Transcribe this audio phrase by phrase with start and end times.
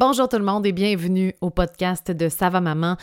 [0.00, 2.96] Bonjour tout le monde et bienvenue au podcast de Sava Maman.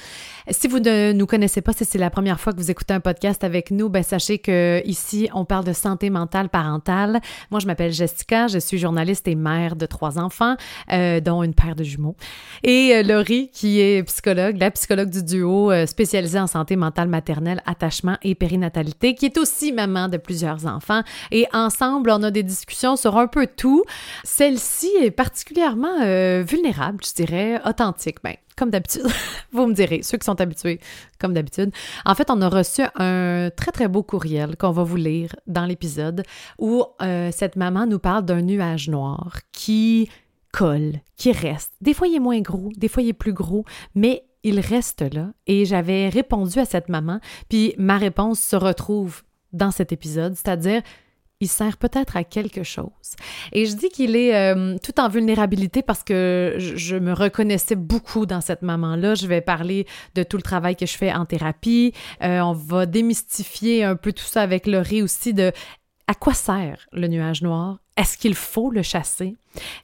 [0.50, 3.00] Si vous ne nous connaissez pas, si c'est la première fois que vous écoutez un
[3.00, 7.22] podcast avec nous, ben sachez que ici on parle de santé mentale parentale.
[7.52, 10.56] Moi, je m'appelle Jessica, je suis journaliste et mère de trois enfants,
[10.92, 12.16] euh, dont une paire de jumeaux.
[12.64, 17.10] Et euh, Laurie, qui est psychologue, la psychologue du duo euh, spécialisée en santé mentale
[17.10, 21.04] maternelle, attachement et périnatalité, qui est aussi maman de plusieurs enfants.
[21.30, 23.84] Et ensemble, on a des discussions sur un peu tout.
[24.24, 26.00] Celle-ci est particulièrement
[26.44, 28.18] vulnérable je dirais, authentique.
[28.24, 29.04] Ben, comme d'habitude,
[29.52, 30.80] vous me direz, ceux qui sont habitués,
[31.20, 31.72] comme d'habitude.
[32.06, 35.66] En fait, on a reçu un très, très beau courriel qu'on va vous lire dans
[35.66, 36.24] l'épisode
[36.58, 40.10] où euh, cette maman nous parle d'un nuage noir qui
[40.52, 41.74] colle, qui reste.
[41.82, 43.66] Des fois, il est moins gros, des fois, il est plus gros,
[43.96, 45.32] mais il reste là.
[45.46, 50.82] Et j'avais répondu à cette maman, puis ma réponse se retrouve dans cet épisode, c'est-à-dire
[51.40, 52.88] il sert peut-être à quelque chose.
[53.52, 58.26] Et je dis qu'il est euh, tout en vulnérabilité parce que je, me reconnaissais beaucoup
[58.26, 59.14] dans cette maman-là.
[59.14, 61.94] Je vais parler de tout le travail que je fais en thérapie.
[62.24, 65.52] Euh, on va démystifier un peu tout ça avec Laurie aussi de
[66.08, 67.80] à quoi sert le nuage noir?
[67.98, 69.36] Est-ce qu'il faut le chasser?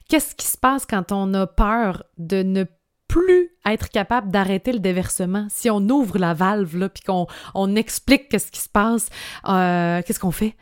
[0.08, 2.64] Qu'est-ce qui se passe quand on a peur de ne
[3.08, 5.46] plus être capable d'arrêter le déversement?
[5.50, 9.10] Si on ouvre la valve, là, puis qu'on on explique qu'est-ce qui se passe,
[9.46, 10.56] euh, qu'est-ce qu'on fait?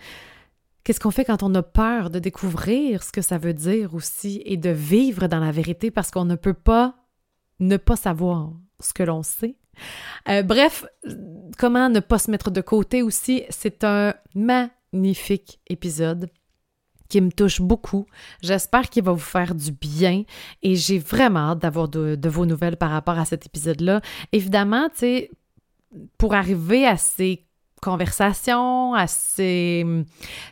[0.85, 4.43] Qu'est-ce qu'on fait quand on a peur de découvrir ce que ça veut dire aussi
[4.45, 6.97] et de vivre dans la vérité parce qu'on ne peut pas
[7.61, 9.57] ne pas savoir ce que l'on sait?
[10.29, 10.85] Euh, bref,
[11.59, 16.29] comment ne pas se mettre de côté aussi, c'est un magnifique épisode
[17.09, 18.07] qui me touche beaucoup.
[18.41, 20.25] J'espère qu'il va vous faire du bien
[20.63, 24.01] et j'ai vraiment hâte d'avoir de, de, vos nouvelles par rapport à cet épisode-là.
[24.33, 25.31] Évidemment, tu sais,
[26.19, 27.47] pour arriver à ces
[27.83, 29.85] conversations, à ces,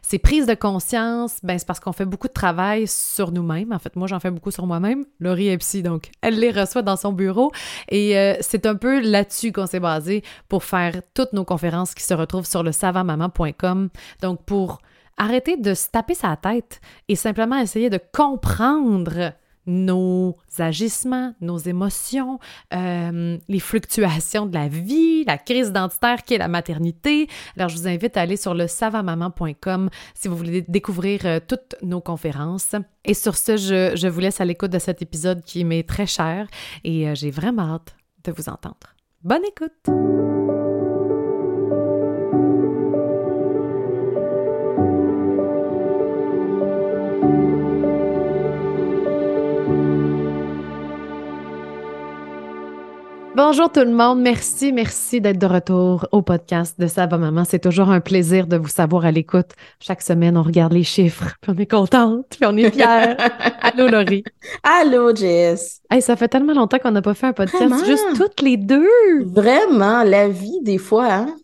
[0.02, 3.72] ces, prises de conscience, ben c'est parce qu'on fait beaucoup de travail sur nous-mêmes.
[3.72, 5.04] En fait, moi, j'en fais beaucoup sur moi-même.
[5.20, 7.52] Laurie est donc elle les reçoit dans son bureau.
[7.88, 12.02] Et euh, c'est un peu là-dessus qu'on s'est basé pour faire toutes nos conférences qui
[12.02, 13.88] se retrouvent sur le savantmaman.com.
[14.20, 14.80] Donc, pour
[15.16, 19.32] arrêter de se taper sa tête et simplement essayer de comprendre
[19.70, 22.38] nos agissements, nos émotions,
[22.74, 27.28] euh, les fluctuations de la vie, la crise identitaire qui est la maternité.
[27.56, 31.76] Alors, je vous invite à aller sur le savamaman.com si vous voulez découvrir euh, toutes
[31.82, 32.74] nos conférences.
[33.04, 36.48] Et sur ce, je, vous laisse à l'écoute de cet épisode qui m'est très cher
[36.84, 37.94] et euh, j'ai vraiment hâte
[38.24, 38.94] de vous entendre.
[39.22, 40.09] Bonne écoute!
[53.42, 54.20] Bonjour tout le monde.
[54.20, 57.44] Merci, merci d'être de retour au podcast de Ça maman.
[57.46, 59.52] C'est toujours un plaisir de vous savoir à l'écoute.
[59.80, 62.84] Chaque semaine, on regarde les chiffres, puis on est contente, puis on est fiers.
[63.62, 64.24] Allô, Laurie.
[64.62, 65.80] Allô, Jess.
[65.90, 69.24] Hey, ça fait tellement longtemps qu'on n'a pas fait un podcast juste toutes les deux.
[69.24, 71.34] Vraiment, la vie, des fois, hein?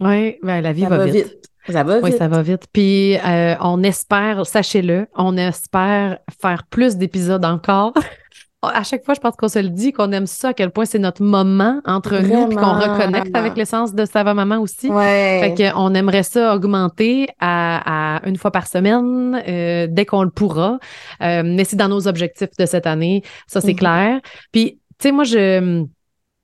[0.00, 1.48] Oui, ben, la vie va, vite.
[1.68, 2.04] Ça va vite.
[2.04, 2.64] Oui, ça va vite.
[2.72, 7.92] Puis euh, on espère, sachez-le, on espère faire plus d'épisodes encore.
[8.66, 10.84] à chaque fois, je pense qu'on se le dit, qu'on aime ça, à quel point
[10.84, 14.88] c'est notre moment entre nous, puis qu'on reconnecte avec l'essence de Sava Maman aussi.
[14.88, 15.54] Ouais.
[15.56, 20.78] Fait qu'on aimerait ça augmenter à, une fois par semaine, euh, dès qu'on le pourra.
[21.22, 23.78] Euh, mais c'est dans nos objectifs de cette année, ça c'est mhm.
[23.78, 24.20] clair.
[24.52, 25.84] Puis, tu sais, moi, je...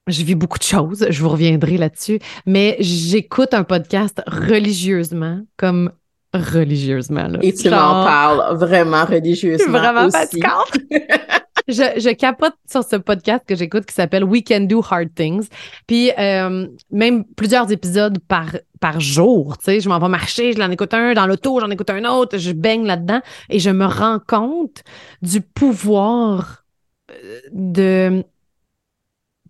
[0.08, 5.92] Je vis beaucoup de choses, je vous reviendrai là-dessus, mais j'écoute un podcast religieusement, comme
[6.34, 7.28] religieusement.
[7.28, 7.38] Là.
[7.42, 9.72] Et tu m'en parles vraiment religieusement.
[9.78, 10.40] Vraiment aussi.
[11.68, 15.48] je, je, capote sur ce podcast que j'écoute qui s'appelle We Can Do Hard Things.
[15.86, 19.58] Puis euh, même plusieurs épisodes par, par jour.
[19.58, 22.04] Tu sais, je m'en vais marcher, je l'en écoute un, dans l'auto, j'en écoute un
[22.04, 24.82] autre, je baigne là-dedans et je me rends compte
[25.22, 26.64] du pouvoir
[27.10, 28.24] euh, de,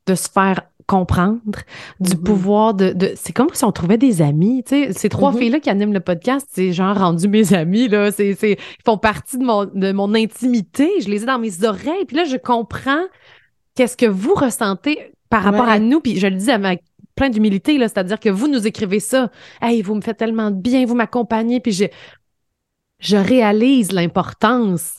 [0.07, 1.41] de se faire comprendre,
[2.01, 2.23] du mm-hmm.
[2.23, 3.13] pouvoir de, de...
[3.17, 5.39] c'est comme si on trouvait des amis, tu sais, ces trois mm-hmm.
[5.39, 8.99] filles-là qui animent le podcast, c'est genre rendu mes amis, là, c'est, c'est, ils font
[8.99, 12.37] partie de mon, de mon intimité, je les ai dans mes oreilles, puis là, je
[12.37, 13.05] comprends
[13.75, 16.83] qu'est-ce que vous ressentez par rapport à nous, puis je le dis avec
[17.15, 19.31] plein d'humilité, là, c'est-à-dire que vous nous écrivez ça,
[19.63, 21.85] «Hey, vous me faites tellement de bien, vous m'accompagnez», puis je,
[22.99, 24.99] je réalise l'importance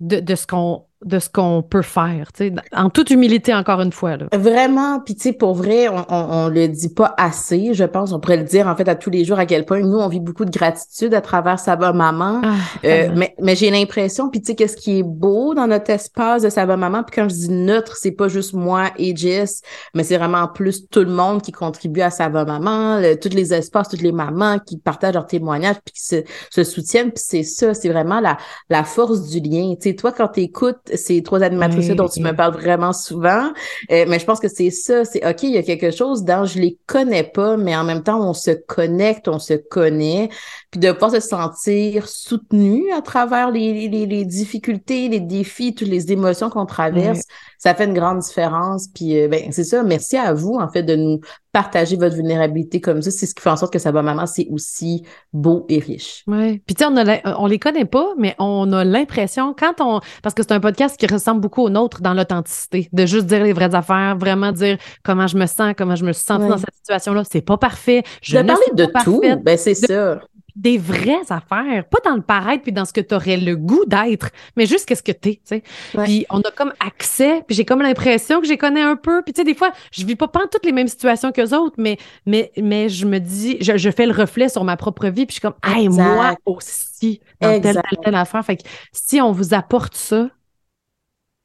[0.00, 2.28] de, de ce qu'on de ce qu'on peut faire,
[2.72, 4.16] en toute humilité encore une fois.
[4.16, 4.26] Là.
[4.32, 8.20] Vraiment, puis tu sais, pour vrai, on, on, le dit pas assez, je pense, on
[8.20, 10.20] pourrait le dire en fait à tous les jours à quel point nous, on vit
[10.20, 12.54] beaucoup de gratitude à travers Sava Maman, ah,
[12.84, 16.42] euh, mais, mais j'ai l'impression, puis tu sais, qu'est-ce qui est beau dans notre espace
[16.42, 19.62] de Sava Maman, puis quand je dis notre, c'est pas juste moi et Jess,
[19.94, 23.88] mais c'est vraiment plus tout le monde qui contribue à Sava Maman, tous les espaces,
[23.88, 26.16] toutes les mamans qui partagent leurs témoignages, puis qui se,
[26.50, 28.36] se soutiennent, puis c'est ça, c'est vraiment la,
[28.68, 29.74] la force du lien.
[29.74, 33.52] Tu sais, toi, quand tu écoutes ces trois animatrices dont tu me parles vraiment souvent.
[33.90, 36.44] Euh, mais je pense que c'est ça, c'est OK, il y a quelque chose dans
[36.44, 40.28] je les connais pas, mais en même temps, on se connecte, on se connaît,
[40.72, 45.88] puis de pas se sentir soutenu à travers les, les, les, difficultés, les défis, toutes
[45.88, 47.24] les émotions qu'on traverse,
[47.58, 48.88] ça fait une grande différence.
[48.88, 51.20] Puis euh, ben, c'est ça, merci à vous, en fait, de nous
[51.52, 53.10] partager votre vulnérabilité comme ça.
[53.10, 55.04] C'est ce qui fait en sorte que ça va maman, c'est aussi
[55.34, 56.24] beau et riche.
[56.26, 56.60] Oui.
[56.60, 60.00] Puis tu sais, on, on les connaît pas, mais on a l'impression, quand on.
[60.22, 63.44] Parce que c'est un podcast qui ressemble beaucoup au nôtre dans l'authenticité, de juste dire
[63.44, 66.56] les vraies affaires, vraiment dire comment je me sens, comment je me suis sentie dans
[66.56, 67.24] cette situation-là.
[67.30, 68.02] C'est pas parfait.
[68.22, 70.18] Je de parler de tout, ben c'est ça
[70.56, 73.84] des vraies affaires, pas dans le paraître puis dans ce que tu aurais le goût
[73.86, 75.62] d'être, mais juste qu'est-ce que t'es, tu sais.
[76.04, 79.32] Puis on a comme accès, puis j'ai comme l'impression que j'ai connais un peu, puis
[79.32, 81.98] tu sais des fois, je vis pas pas toutes les mêmes situations que autres, mais
[82.26, 85.40] mais mais je me dis je, fais le reflet sur ma propre vie, puis je
[85.40, 88.44] suis comme hey, moi aussi dans telle, telle telle affaire.
[88.44, 88.62] Fait que
[88.92, 90.28] si on vous apporte ça,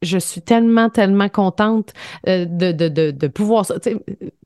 [0.02, 1.92] je suis tellement, tellement contente
[2.28, 3.76] euh, de, de, de, de pouvoir ça.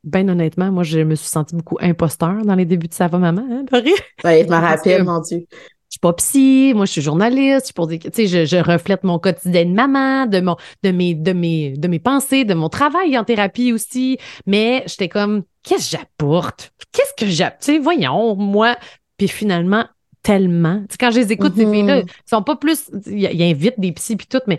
[0.05, 3.19] Ben honnêtement, moi, je me suis sentie beaucoup imposteur dans les débuts de Ça va,
[3.19, 3.95] maman, hein, Oui,
[4.25, 5.47] je me rappelle, mon Dieu.
[5.51, 9.19] Je suis pas psy, moi je suis journaliste, je, pour des, je, je reflète mon
[9.19, 13.19] quotidien de maman, de mon, de mes, de mes, de mes pensées, de mon travail
[13.19, 14.17] en thérapie aussi.
[14.47, 16.73] Mais j'étais comme, qu'est-ce que j'apporte?
[16.93, 17.61] Qu'est-ce que j'apporte?
[17.61, 18.77] Tu sais, voyons, moi.
[19.19, 19.85] Puis finalement,
[20.23, 20.83] tellement.
[20.99, 21.73] quand je les écoute, ces mm-hmm.
[21.73, 22.91] filles-là, ils sont pas plus.
[23.07, 24.59] Ils, invitent des psys puis tout, mais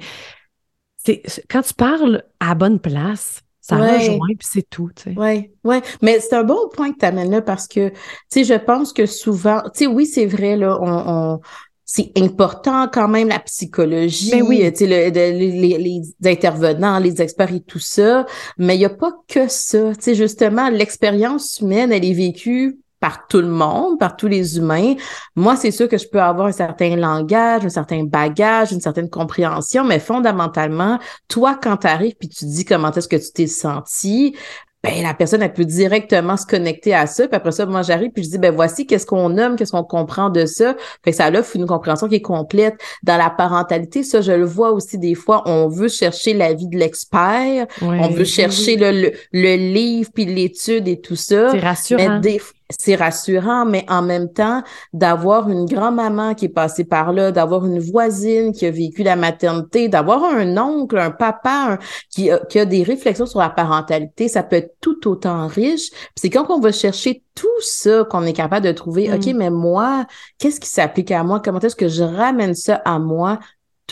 [1.49, 5.15] quand tu parles à la bonne place, ça rejoint, puis c'est tout, tu sais.
[5.17, 5.77] Oui, oui.
[6.01, 7.95] Mais c'est un bon point que tu amènes là parce que, tu
[8.29, 11.39] sais, je pense que souvent, tu sais, oui, c'est vrai, là, on,
[11.85, 14.69] c'est important quand même la psychologie, ben oui.
[14.73, 18.25] tu sais, les, les, intervenants, les experts et tout ça,
[18.57, 19.93] mais il n'y a pas que ça.
[19.95, 24.55] Tu sais, justement, l'expérience humaine, elle est vécue par tout le monde, par tous les
[24.57, 24.93] humains.
[25.35, 29.09] Moi, c'est sûr que je peux avoir un certain langage, un certain bagage, une certaine
[29.09, 33.47] compréhension, mais fondamentalement, toi, quand tu arrives puis tu dis comment est-ce que tu t'es
[33.47, 34.37] senti,
[34.81, 38.11] ben la personne elle peut directement se connecter à ça puis après ça moi j'arrive
[38.11, 40.75] puis je dis ben voici qu'est-ce qu'on nomme qu'est-ce qu'on comprend de ça.
[41.05, 42.75] Fait que ça offre une compréhension qui est complète.
[43.01, 46.77] Dans la parentalité ça je le vois aussi des fois on veut chercher l'avis de
[46.77, 51.51] l'expert on veut chercher le, le, livre puis l'étude et tout ça.
[51.51, 52.19] C'est rassurant.
[52.21, 52.39] Mais
[52.77, 57.65] c'est rassurant, mais en même temps, d'avoir une grand-maman qui est passée par là, d'avoir
[57.65, 61.79] une voisine qui a vécu la maternité, d'avoir un oncle, un papa
[62.09, 65.89] qui, a, qui, a, des réflexions sur la parentalité, ça peut être tout autant riche.
[66.15, 69.37] C'est quand on va chercher tout ça qu'on est capable de trouver, OK, mm.
[69.37, 70.05] mais moi,
[70.37, 71.39] qu'est-ce qui s'applique à moi?
[71.39, 73.39] Comment est-ce que je ramène ça à moi?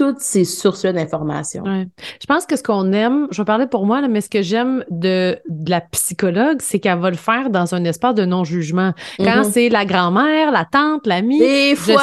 [0.01, 1.63] Toutes ces sources d'informations.
[1.63, 4.83] Je pense que ce qu'on aime, je vais parler pour moi, mais ce que j'aime
[4.89, 5.37] de,
[5.67, 8.93] la psychologue, c'est qu'elle va le faire dans un espace de non-jugement.
[9.19, 9.51] Quand mm-hmm.
[9.51, 12.01] c'est la grand-mère, la tante, l'amie, des fois,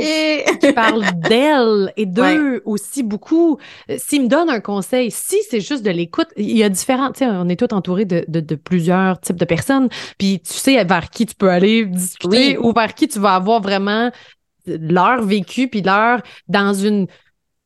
[0.00, 0.42] et...
[0.58, 3.58] qui parle d'elle et d'eux aussi beaucoup.
[3.98, 7.18] S'il me donne un conseil, si c'est juste de l'écoute, il y a différents, tu
[7.18, 11.10] sais, on est tous entourés de, de, plusieurs types de personnes, puis tu sais vers
[11.10, 14.10] qui tu peux aller discuter ou vers qui tu vas avoir vraiment
[14.66, 17.06] leur vécu puis leur dans une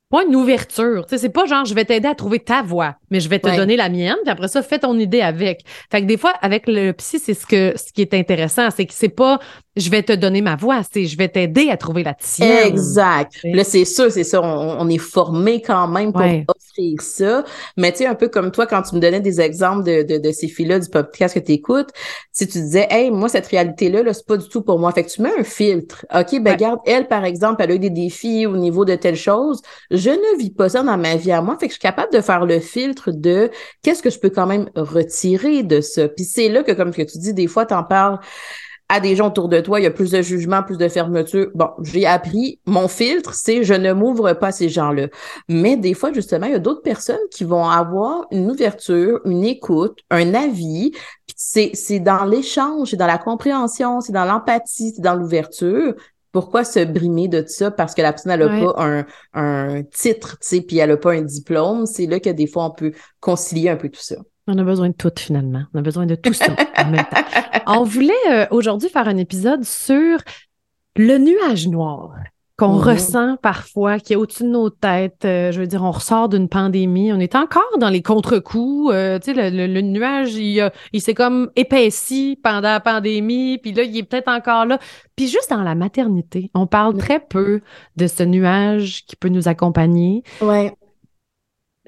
[0.09, 1.05] pas une ouverture.
[1.05, 3.39] Tu sais, c'est pas genre je vais t'aider à trouver ta voix, mais je vais
[3.39, 5.63] te donner la mienne, puis après ça, fais ton idée avec.
[5.91, 8.85] Fait que des fois, avec le psy, c'est ce que ce qui est intéressant, c'est
[8.85, 9.39] que c'est pas
[9.79, 12.67] je vais te donner ma voix, c'est je vais t'aider à trouver la tienne.
[12.67, 13.39] Exact.
[13.43, 14.41] Là, c'est sûr, c'est ça.
[14.41, 17.43] On, est formé quand même pour offrir ça.
[17.77, 20.17] Mais tu sais, un peu comme toi, quand tu me donnais des exemples de, de,
[20.17, 21.89] de ces filles-là du podcast que tu écoutes,
[22.31, 24.91] si tu disais, hey, moi, cette réalité-là, -là, c'est pas du tout pour moi.
[24.91, 26.05] Fait que tu mets un filtre.
[26.13, 29.15] OK, ben, garde, elle, par exemple, elle a eu des défis au niveau de telle
[29.15, 29.61] chose.
[29.91, 31.57] Je ne vis pas ça dans ma vie à moi.
[31.59, 33.49] Fait que je suis capable de faire le filtre de
[33.83, 36.07] qu'est-ce que je peux quand même retirer de ça.
[36.07, 38.19] Puis c'est là que, comme que tu dis, des fois, tu en parles
[38.89, 41.51] à des gens autour de toi, il y a plus de jugement, plus de fermeture.
[41.53, 45.07] Bon, j'ai appris, mon filtre, c'est je ne m'ouvre pas à ces gens-là.
[45.47, 49.43] Mais des fois, justement, il y a d'autres personnes qui vont avoir une ouverture, une
[49.43, 50.91] écoute, un avis.
[51.35, 55.93] C'est, c'est dans l'échange, c'est dans la compréhension, c'est dans l'empathie, c'est dans l'ouverture.
[56.31, 57.71] Pourquoi se brimer de ça?
[57.71, 61.13] Parce que la personne n'a pas un, un titre, tu sais, puis elle n'a pas
[61.13, 61.85] un diplôme?
[61.85, 64.15] C'est là que des fois, on peut concilier un peu tout ça.
[64.49, 65.63] On a besoin de tout finalement.
[65.73, 67.21] On a besoin de tout ça en même temps.
[67.67, 70.19] On voulait euh, aujourd'hui faire un épisode sur
[70.95, 72.15] le nuage noir
[72.57, 72.81] qu'on mhm.
[72.81, 75.23] ressent parfois, qui est au-dessus de nos têtes.
[75.23, 78.91] Euh, je veux dire, on ressort d'une pandémie, on est encore dans les contre-coups.
[78.91, 83.83] Euh, tu sais, le, nuage, il, il s'est comme épaissi pendant la pandémie, puis là,
[83.83, 84.77] il est peut-être encore là.
[85.15, 87.61] Puis juste dans la maternité, on parle très peu
[87.95, 90.23] de ce nuage qui peut nous accompagner.
[90.41, 90.73] Ouais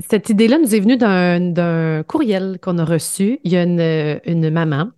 [0.08, 3.40] cette idée-là nous est venue d'un courriel qu'on a reçu.
[3.44, 4.90] Il y a une, maman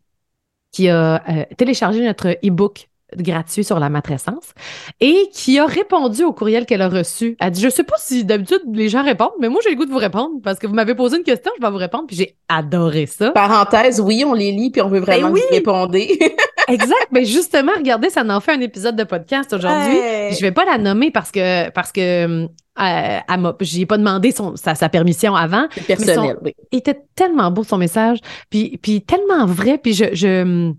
[0.72, 4.54] qui a euh, téléchargé notre e-book gratuit sur la matrescence
[5.00, 7.36] et qui a répondu au courriel qu'elle a reçu.
[7.40, 9.86] Elle dit Je sais pas si d'habitude les gens répondent, mais moi j'ai le goût
[9.86, 12.06] de vous répondre parce que vous m'avez posé une question, je vais vous répondre.
[12.08, 13.32] Puis j'ai adoré ça.
[13.32, 15.96] Parenthèse, oui, on les lit puis on veut vraiment ben vous répondre.
[16.68, 17.08] exact.
[17.12, 19.98] Mais justement, regardez, ça en fait un épisode de podcast aujourd'hui.
[20.32, 22.48] Je vais pas la nommer parce que parce que
[22.80, 25.68] euh, j'ai pas demandé son, sa, permission avant.
[25.88, 26.56] personnel, oui.
[26.72, 30.74] Il était tellement beau son message, puis, puis tellement vrai, puis je, je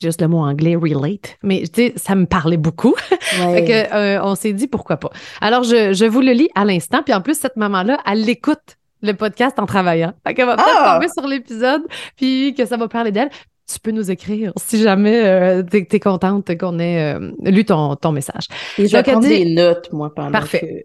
[0.00, 2.94] juste le mot anglais relate, mais tu sais, ça me parlait beaucoup.
[3.20, 5.10] fait que, euh, on s'est dit pourquoi pas.
[5.40, 8.78] Alors, je, je vous le lis à l'instant, puis en plus, cette maman-là, elle l'écoute
[9.02, 10.12] le podcast en travaillant.
[10.26, 10.94] Fait qu'elle va peut-être ah!
[10.94, 11.82] tomber sur l'épisode,
[12.16, 13.30] puis que ça va parler d'elle.
[13.72, 17.94] Tu peux nous écrire si jamais euh, tu es, contente qu'on ait euh, lu ton,
[17.94, 18.46] ton message.
[18.78, 20.84] Et je vais prendre des notes, moi, pendant Parfait.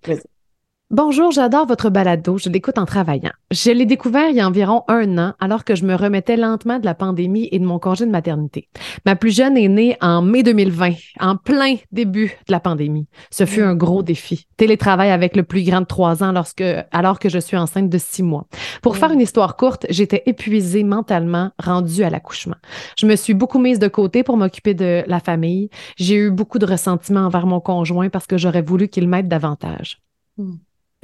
[0.92, 3.32] Bonjour, j'adore votre balado, je l'écoute en travaillant.
[3.50, 6.78] Je l'ai découvert il y a environ un an alors que je me remettais lentement
[6.78, 8.70] de la pandémie et de mon congé de maternité.
[9.04, 13.08] Ma plus jeune est née en mai 2020, en plein début de la pandémie.
[13.32, 13.68] Ce fut mm.
[13.68, 14.46] un gros défi.
[14.58, 17.98] Télétravail avec le plus grand de trois ans lorsque, alors que je suis enceinte de
[17.98, 18.46] six mois.
[18.84, 18.98] Pour mm.
[18.98, 22.58] faire une histoire courte, j'étais épuisée mentalement, rendue à l'accouchement.
[22.96, 25.72] Je me suis beaucoup mise de côté pour m'occuper de la famille.
[25.98, 30.00] J'ai eu beaucoup de ressentiment envers mon conjoint parce que j'aurais voulu qu'il m'aide davantage.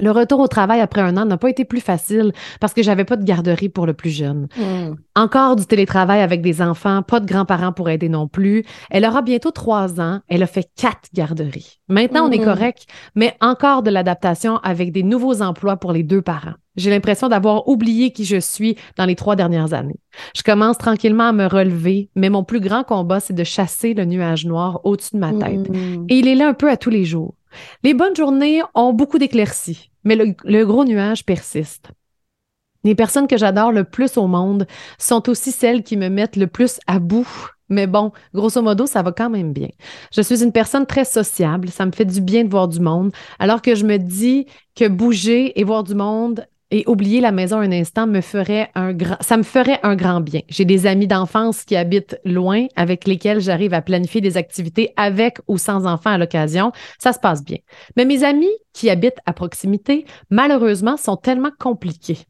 [0.02, 3.04] Le retour au travail après un an n'a pas été plus facile parce que j'avais
[3.04, 4.48] pas de garderie pour le plus jeune.
[4.56, 4.96] Hmm.
[5.14, 8.64] Encore du télétravail avec des enfants, pas de grands-parents pour aider non plus.
[8.90, 10.18] Elle aura bientôt trois ans.
[10.26, 11.78] Elle a fait quatre garderies.
[11.88, 12.44] Maintenant, on est hmm.
[12.44, 16.54] correct, mais encore de l'adaptation avec des nouveaux emplois pour les deux parents.
[16.74, 20.00] J'ai l'impression d'avoir oublié qui je suis dans les trois dernières années.
[20.34, 24.04] Je commence tranquillement à me relever, mais mon plus grand combat, c'est de chasser le
[24.04, 25.68] nuage noir au-dessus de ma tête.
[25.68, 26.06] Hmm.
[26.08, 27.34] Et il est là un peu à tous les jours.
[27.82, 31.90] Les bonnes journées ont beaucoup d'éclaircies mais le, gros nuage persiste.
[32.84, 34.66] Les personnes que j'adore le plus au monde
[34.98, 37.28] sont aussi celles qui me mettent le plus à bout.
[37.68, 39.68] Mais bon, grosso modo, ça va quand même bien.
[40.12, 41.70] Je suis une personne très sociable.
[41.70, 43.12] Ça me fait du bien de voir du monde.
[43.38, 47.58] Alors que je me dis que bouger et voir du monde et oublier la maison
[47.58, 50.40] un instant me ferait un grand, ça me ferait un grand bien.
[50.48, 55.38] J'ai des amis d'enfance qui habitent loin, avec lesquels j'arrive à planifier des activités avec
[55.48, 56.72] ou sans enfants à l'occasion.
[56.98, 57.58] Ça se passe bien.
[57.96, 62.20] Mais mes amis qui habitent à proximité, malheureusement, sont tellement compliqués.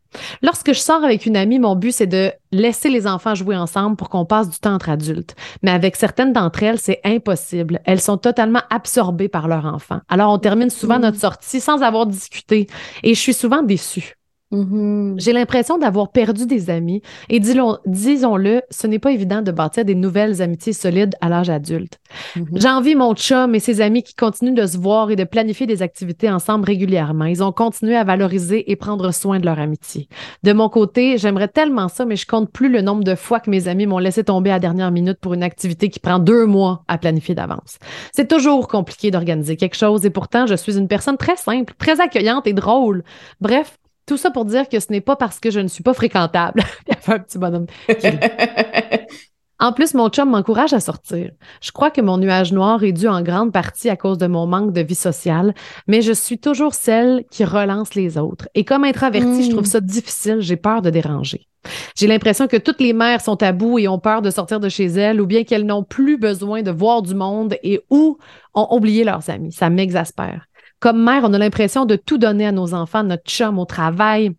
[0.42, 3.94] Lorsque je sors avec une amie, mon but, c'est de laisser les enfants jouer ensemble
[3.94, 5.36] pour qu'on passe du temps entre adultes.
[5.62, 7.80] Mais avec certaines d'entre elles, c'est impossible.
[7.84, 10.00] Elles sont totalement absorbées par leurs enfants.
[10.08, 12.66] Alors, on termine souvent notre sortie sans avoir discuté
[13.04, 14.16] et je suis souvent déçue.
[14.52, 15.14] Mm-hmm.
[15.18, 19.94] J'ai l'impression d'avoir perdu des amis et disons-le, ce n'est pas évident de bâtir des
[19.94, 21.98] nouvelles amitiés solides à l'âge adulte.
[22.36, 22.60] Mm-hmm.
[22.60, 25.82] J'envie mon chum et ses amis qui continuent de se voir et de planifier des
[25.82, 27.24] activités ensemble régulièrement.
[27.24, 30.08] Ils ont continué à valoriser et prendre soin de leur amitié.
[30.42, 33.50] De mon côté, j'aimerais tellement ça, mais je compte plus le nombre de fois que
[33.50, 36.84] mes amis m'ont laissé tomber à dernière minute pour une activité qui prend deux mois
[36.88, 37.78] à planifier d'avance.
[38.12, 42.00] C'est toujours compliqué d'organiser quelque chose et pourtant, je suis une personne très simple, très
[42.00, 43.02] accueillante et drôle.
[43.40, 43.78] Bref,
[44.12, 46.62] tout ça pour dire que ce n'est pas parce que je ne suis pas fréquentable.
[46.86, 47.64] Il y a un petit bonhomme.
[49.58, 51.30] en plus, mon chum m'encourage à sortir.
[51.62, 54.46] Je crois que mon nuage noir est dû en grande partie à cause de mon
[54.46, 55.54] manque de vie sociale,
[55.86, 58.50] mais je suis toujours celle qui relance les autres.
[58.54, 59.76] Et comme introvertie, je trouve hmm.
[59.76, 61.48] ça difficile, j'ai peur de déranger.
[61.96, 64.68] J'ai l'impression que toutes les mères sont à bout et ont peur de sortir de
[64.68, 68.18] chez elles ou bien qu'elles n'ont plus besoin de voir du monde et ou
[68.52, 69.52] ont oublié leurs amis.
[69.52, 70.48] Ça m'exaspère.
[70.82, 74.32] Comme mère, on a l'impression de tout donner à nos enfants, notre chum, au travail.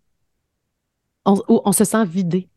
[1.24, 2.50] On, on se sent vidé.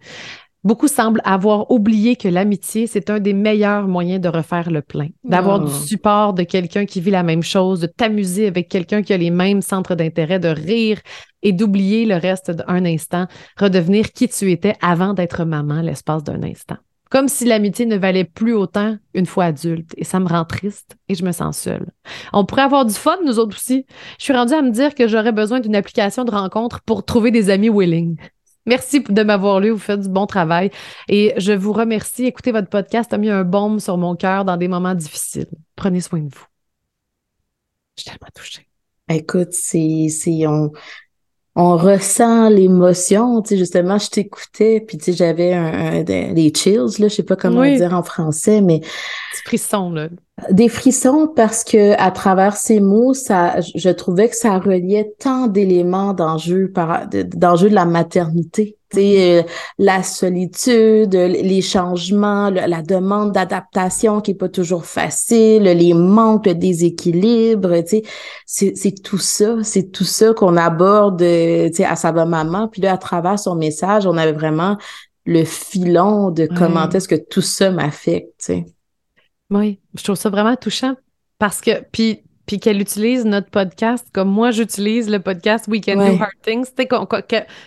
[0.66, 5.08] Beaucoup semblent avoir oublié que l'amitié, c'est un des meilleurs moyens de refaire le plein,
[5.24, 5.86] d'avoir du oh.
[5.86, 9.30] support de quelqu'un qui vit la même chose, de t'amuser avec quelqu'un qui a les
[9.30, 11.00] mêmes centres d'intérêt, de rire
[11.42, 13.28] et d'oublier le reste d'un instant,
[13.58, 16.76] redevenir qui tu étais avant d'être maman l'espace d'un instant.
[17.10, 19.94] Comme si l'amitié ne valait plus autant une fois adulte.
[19.98, 21.88] Et ça me rend triste et je me sens seule.
[22.34, 23.86] On pourrait avoir du fun, nous autres aussi.
[24.20, 27.32] Je suis rendue à me dire que j'aurais besoin d'une application de rencontre pour trouver
[27.32, 28.18] des amis willing.
[28.66, 29.70] Merci de m'avoir lu.
[29.70, 30.70] Vous faites du bon travail.
[31.08, 32.26] Et je vous remercie.
[32.26, 35.48] Écoutez, votre podcast a mis un baume sur mon cœur dans des moments difficiles.
[35.76, 36.46] Prenez soin de vous.
[37.96, 38.68] Je suis tellement touchée.
[39.10, 40.72] Écoute, c'est, c'est, on,
[41.60, 43.42] on ressent l'émotion.
[43.42, 47.24] Tu sais, justement, je t'écoutais, puis tu sais, j'avais un, des chills, là, je sais
[47.24, 48.82] pas comment dire en français, mais...
[49.44, 50.08] Frissons, là.
[50.52, 55.48] Des frissons parce que à travers ces mots, ça, je trouvais que ça reliait tant
[55.48, 56.72] d'éléments d'enjeux
[57.34, 58.78] d'enjeux de la maternité.
[58.96, 59.42] Euh,
[59.80, 66.54] la solitude, les changements, la demande d'adaptation qui est pas toujours facile, les manques, le
[66.54, 67.84] déséquilibre,
[68.46, 72.68] c'est tout ça, c'est tout ça qu'on aborde à sa maman.
[72.68, 74.78] Puis là, à travers son message, on avait vraiment
[75.26, 78.52] le filon de comment est-ce que tout ça m'affecte.
[79.50, 80.96] Oui, je trouve ça vraiment touchant
[81.40, 85.96] parce que, puis, puis qu'elle utilise notre podcast comme moi j'utilise le podcast We Can
[85.96, 86.68] Do Hard Things,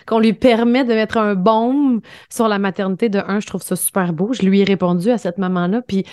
[0.05, 3.75] qu'on lui permet de mettre un baume sur la maternité de un, je trouve ça
[3.75, 4.33] super beau.
[4.33, 6.05] Je lui ai répondu à cette maman-là, puis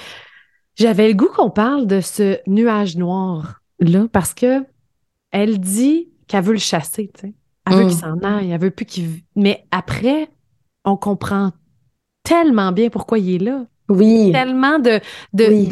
[0.76, 4.64] j'avais le goût qu'on parle de ce nuage noir-là parce que
[5.30, 7.34] elle dit qu'elle veut le chasser, tu sais.
[7.66, 8.00] Elle veut qu'il mm.
[8.00, 9.22] s'en aille, elle veut plus qu'il.
[9.36, 10.28] Mais après,
[10.84, 11.52] on comprend
[12.22, 13.66] tellement bien pourquoi il est là.
[13.88, 14.32] Oui.
[14.32, 15.00] Tellement de,
[15.32, 15.68] de,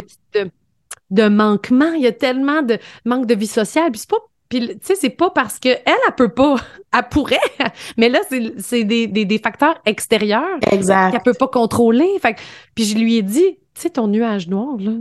[1.10, 3.90] de, manquement, il y a tellement de manque de vie sociale.
[3.90, 4.18] Puis c'est pas
[4.48, 6.56] puis, tu sais, c'est pas parce qu'elle, elle, elle peut pas.
[6.96, 7.36] Elle pourrait.
[7.96, 8.20] Mais là,
[8.58, 10.60] c'est des, des, des, facteurs extérieurs.
[10.60, 12.08] Qu'elle peut pas contrôler.
[12.22, 12.36] Fait
[12.74, 14.92] puis je lui ai dit, tu sais, ton nuage noir, là,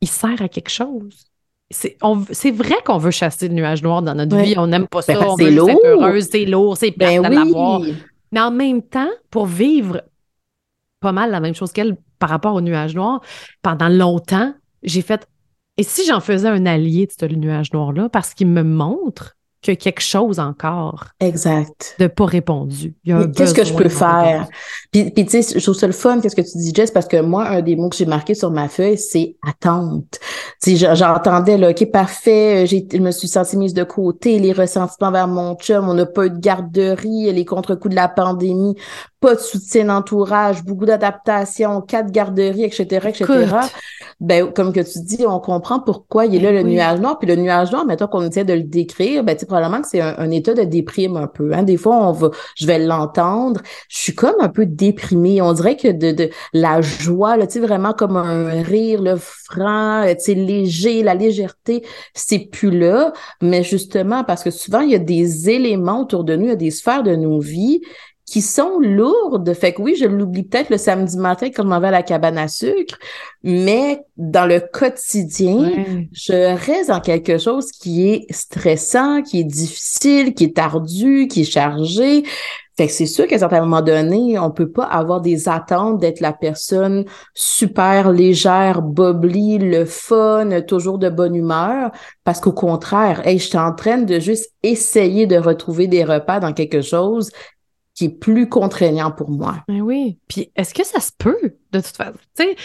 [0.00, 1.24] il sert à quelque chose.
[1.70, 4.54] C'est vrai qu'on veut chasser le nuage noir dans notre vie.
[4.56, 5.26] On n'aime pas ben, ça.
[5.38, 5.70] c'est lourd.
[6.20, 7.82] C'est lourd, c'est ben plate l'avoir.
[8.32, 10.02] Mais en même temps, pour vivre
[11.00, 13.20] pas mal la même chose qu'elle par rapport au nuage noir,
[13.60, 15.28] pendant longtemps, j'ai fait
[15.76, 19.72] et si j'en faisais un allié de ce nuage noir-là, parce qu'il me montre qu'il
[19.72, 21.08] y a quelque chose encore.
[21.20, 21.96] Exact.
[21.98, 22.94] De pas répondu.
[23.04, 24.48] Qu'est-ce que je peux faire?
[24.90, 27.08] Puis, puis tu sais, je trouve ça le fun, qu'est-ce que tu dis, Jess, parce
[27.08, 30.18] que moi, un des mots que j'ai marqué sur ma feuille, c'est attente.
[30.62, 35.10] Tu sais, j'entendais, là, OK, parfait, je me suis sentie mise de côté, les ressentiments
[35.10, 38.76] vers mon chum, on n'a pas eu de garderie, les contre-coups de la pandémie,
[39.24, 43.56] pas de soutien d'entourage, beaucoup d'adaptation, quatre garderies, etc., etc.
[44.20, 47.18] Ben, comme que tu dis, on comprend pourquoi il est là, ben le nuage noir.
[47.18, 50.02] Puis le nuage noir, mettons qu'on essaie de le décrire, ben, tu probablement que c'est
[50.02, 51.54] un, état de déprime un peu.
[51.54, 51.62] Hein.
[51.62, 53.62] Des fois, on va, je vais l'entendre.
[53.88, 55.40] Je suis comme un peu déprimée.
[55.40, 59.16] On dirait que de, de la joie, là, tu sais, vraiment comme un rire, le
[59.16, 63.14] franc, tu sais, léger, la légèreté, c'est plus là.
[63.40, 66.52] Mais justement, parce que souvent, il y a des éléments autour de nous, il y
[66.52, 67.80] a des sphères de nos vies
[68.34, 69.54] qui sont lourdes.
[69.54, 72.02] Fait que oui, je l'oublie peut-être le samedi matin quand je m'en vais à la
[72.02, 72.98] cabane à sucre,
[73.44, 75.70] mais dans le quotidien,
[76.10, 81.42] je reste dans quelque chose qui est stressant, qui est difficile, qui est ardu, qui
[81.42, 82.24] est chargé.
[82.76, 86.00] Fait que c'est sûr qu'à un certain moment donné, on peut pas avoir des attentes
[86.00, 91.92] d'être la personne super légère, bubbly, le fun, toujours de bonne humeur,
[92.24, 96.40] parce qu'au contraire, hey, je suis en train de juste essayer de retrouver des repas
[96.40, 97.30] dans quelque chose
[97.94, 99.64] qui est plus contraignant pour moi.
[99.68, 100.18] Ben oui.
[100.28, 102.18] Puis est-ce que ça se peut, de toute façon?
[102.36, 102.56] Tu sais,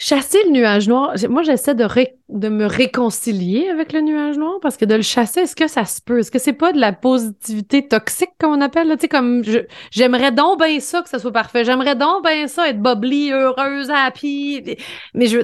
[0.00, 1.86] chasser le nuage noir, moi, j'essaie de,
[2.30, 5.84] de me réconcilier avec le nuage noir parce que de le chasser, est-ce que ça
[5.84, 6.20] se peut?
[6.20, 8.88] Est-ce que c'est pas de la positivité toxique, comme on appelle?
[8.92, 9.42] Tu sais, comme
[9.90, 11.64] j'aimerais donc bien ça que ça soit parfait.
[11.64, 14.76] J'aimerais donc bien ça être bubbly, heureuse, happy.
[15.12, 15.40] Mais je,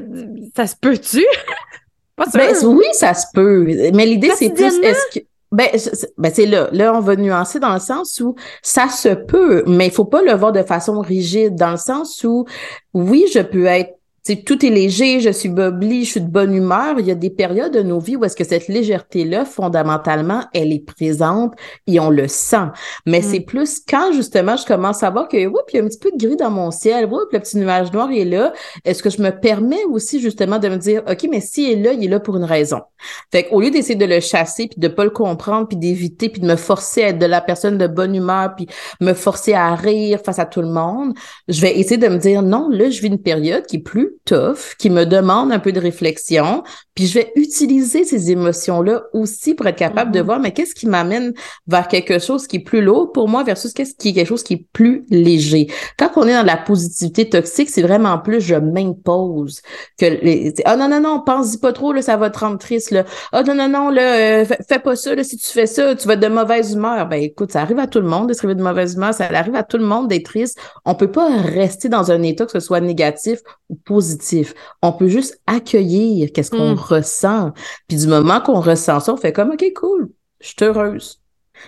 [0.56, 1.24] ça se peut-tu?
[2.16, 3.66] ben, oui, ça se peut.
[3.92, 5.68] Mais l'idée, c'est plus est-ce que ben,
[6.18, 6.68] ben c'est là.
[6.72, 10.22] Là, on va nuancer dans le sens où ça se peut, mais il faut pas
[10.22, 12.46] le voir de façon rigide, dans le sens où,
[12.94, 13.95] oui, je peux être
[14.34, 16.98] tout est léger, je suis bubbly, je suis de bonne humeur.
[16.98, 20.72] Il y a des périodes de nos vies où est-ce que cette légèreté-là, fondamentalement, elle
[20.72, 21.54] est présente
[21.86, 22.66] et on le sent.
[23.06, 23.22] Mais mm.
[23.22, 25.98] c'est plus quand, justement, je commence à voir que, oups, il y a un petit
[25.98, 28.52] peu de gris dans mon ciel, oups, le petit nuage noir est là.
[28.84, 31.92] Est-ce que je me permets aussi, justement, de me dire, OK, mais s'il est là,
[31.92, 32.80] il est là pour une raison.
[33.30, 36.40] Fait qu'au lieu d'essayer de le chasser, puis de pas le comprendre, puis d'éviter, puis
[36.40, 38.66] de me forcer à être de la personne de bonne humeur, puis
[39.00, 41.14] me forcer à rire face à tout le monde,
[41.48, 44.15] je vais essayer de me dire, non, là, je vis une période qui est plus
[44.24, 46.62] tough, qui me demande un peu de réflexion,
[46.94, 50.24] puis je vais utiliser ces émotions-là aussi pour être capable de mm-hmm.
[50.24, 51.32] voir, mais qu'est-ce qui m'amène
[51.66, 54.42] vers quelque chose qui est plus lourd pour moi versus qu'est-ce qui est quelque chose
[54.42, 55.68] qui est plus léger.
[55.98, 59.60] Quand on est dans la positivité toxique, c'est vraiment plus je m'impose
[59.98, 62.90] que les, ah non non non, pense-y pas trop là, ça va te rendre triste
[62.90, 63.04] là.
[63.32, 66.06] Ah non non non là, euh, fais, pas ça là, si tu fais ça, tu
[66.06, 67.06] vas être de mauvaise humeur.
[67.08, 69.62] Ben écoute, ça arrive à tout le monde d'être de mauvaise humeur, ça arrive à
[69.62, 70.58] tout le monde d'être triste.
[70.84, 73.40] On peut pas rester dans un état que ce soit négatif
[73.84, 74.54] positif.
[74.82, 77.52] On peut juste accueillir qu'est-ce qu'on mm ressent.
[77.88, 81.20] Puis du moment qu'on ressent ça, on fait comme, OK, cool, je suis heureuse.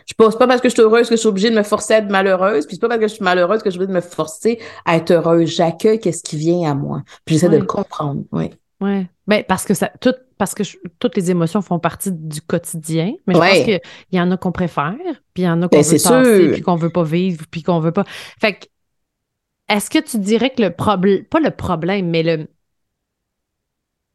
[0.06, 1.94] Je pense pas parce que je suis heureuse que je suis obligée de me forcer
[1.94, 3.92] à être malheureuse, puis c'est pas parce que je suis malheureuse que je suis obligée
[3.92, 5.48] de me forcer à être heureuse.
[5.48, 7.02] J'accueille qu'est-ce qui vient à moi.
[7.24, 8.50] Puis j'essaie de le comprendre, oui.
[8.80, 9.06] Oui.
[9.26, 10.62] Ben, parce que ça, tout, parce que
[11.00, 13.12] toutes les émotions font partie du quotidien.
[13.26, 13.80] Mais je pense qu'il
[14.12, 14.94] y en a qu'on préfère,
[15.34, 17.62] puis il y en a qu'on ben, veut passer, puis qu'on veut pas vivre, puis
[17.62, 18.04] qu'on veut pas.
[18.40, 18.66] Fait que,
[19.68, 22.46] est-ce que tu dirais que le problème, pas le problème, mais le,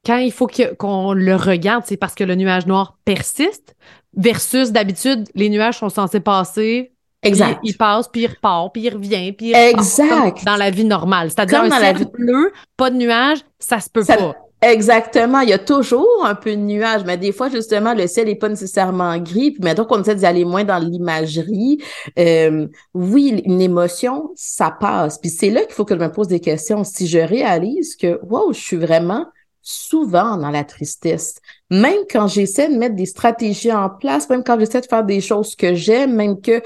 [0.06, 3.76] quand il faut qu'on le regarde, c'est parce que le nuage noir persiste
[4.16, 6.92] versus d'habitude, les nuages sont censés passer.
[7.22, 7.60] Exact.
[7.63, 10.44] Il, passe, puis il repart, puis il revient, puis il Exact.
[10.46, 11.32] dans la vie normale.
[11.32, 12.06] C'est-à-dire un dans ciel la vie...
[12.06, 14.36] bleu, pas de nuages, ça se peut pas.
[14.63, 15.41] Exactement.
[15.41, 18.36] Il y a toujours un peu de nuages, mais des fois, justement, le ciel n'est
[18.36, 19.52] pas nécessairement gris.
[19.52, 21.84] Puis mettons qu'on essaie d'y aller moins dans l'imagerie.
[22.17, 25.17] Euh, oui, une émotion, ça passe.
[25.17, 26.86] Puis c'est là qu'il faut que je me pose des questions.
[26.86, 29.26] Si je réalise que, wow, je suis vraiment
[29.62, 31.36] souvent dans la tristesse.
[31.69, 35.21] Même quand j'essaie de mettre des stratégies en place, même quand j'essaie de faire des
[35.21, 36.62] choses que j'aime, même que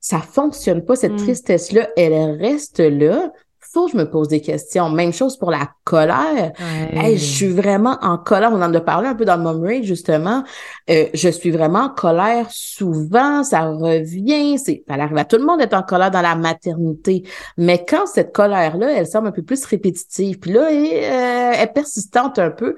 [0.00, 1.24] ça fonctionne pas, cette mm.
[1.24, 3.32] tristesse-là, elle reste là
[3.72, 4.90] faut que je me pose des questions.
[4.90, 6.52] Même chose pour la colère.
[6.92, 8.50] je suis vraiment en colère.
[8.52, 10.42] On en a parlé un peu dans le Mom Rage, justement.
[10.88, 13.44] Euh, je suis vraiment en colère souvent.
[13.44, 14.58] Ça revient.
[14.58, 17.22] C'est, ça arrive à tout le monde d'être en colère dans la maternité.
[17.56, 21.60] Mais quand cette colère-là, elle semble un peu plus répétitive, puis là, elle, euh, elle
[21.60, 22.76] est persistante un peu,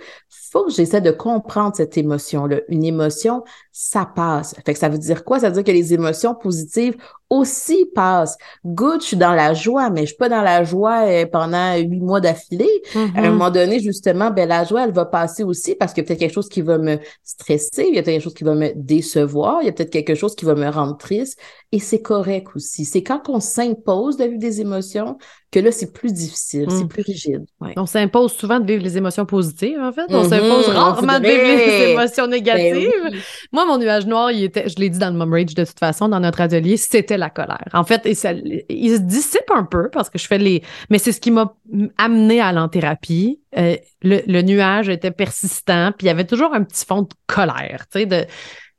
[0.52, 2.60] faut que j'essaie de comprendre cette émotion-là.
[2.68, 4.54] Une émotion, ça passe.
[4.66, 5.40] Fait que ça veut dire quoi?
[5.40, 6.94] Ça veut dire que les émotions positives
[7.30, 8.36] aussi passent.
[8.66, 11.76] Good, je suis dans la joie, mais je suis pas dans la joie euh, pendant
[11.76, 12.68] huit mois d'affilée.
[12.94, 13.30] À un mm-hmm.
[13.30, 16.20] moment donné, justement, ben la joie, elle va passer aussi parce qu'il y a peut-être
[16.20, 18.72] quelque chose qui va me stresser, il y a peut-être quelque chose qui va me
[18.74, 21.38] décevoir, il y a peut-être quelque chose qui va me rendre triste.
[21.74, 22.84] Et c'est correct aussi.
[22.84, 25.16] C'est quand on s'impose de vivre des émotions
[25.50, 26.88] que là, c'est plus difficile, c'est mm.
[26.88, 27.44] plus rigide.
[27.76, 30.04] On s'impose souvent de vivre les émotions positives, en fait.
[30.10, 30.28] On mm-hmm.
[30.28, 33.20] s'impose rarement de vivre les émotions ben négatives.
[33.52, 35.78] Moi, mon nuage noir, il était, je l'ai dit dans le Mom Rage de toute
[35.78, 37.68] façon, dans notre atelier, c'était la colère.
[37.72, 40.62] En fait, il se dissipe un peu parce que je fais les.
[40.90, 41.54] Mais c'est ce qui m'a
[41.96, 43.40] amené à l'enthérapie.
[43.56, 47.08] Euh, le, le, nuage était persistant, puis il y avait toujours un petit fond de
[47.26, 48.24] colère, tu sais, de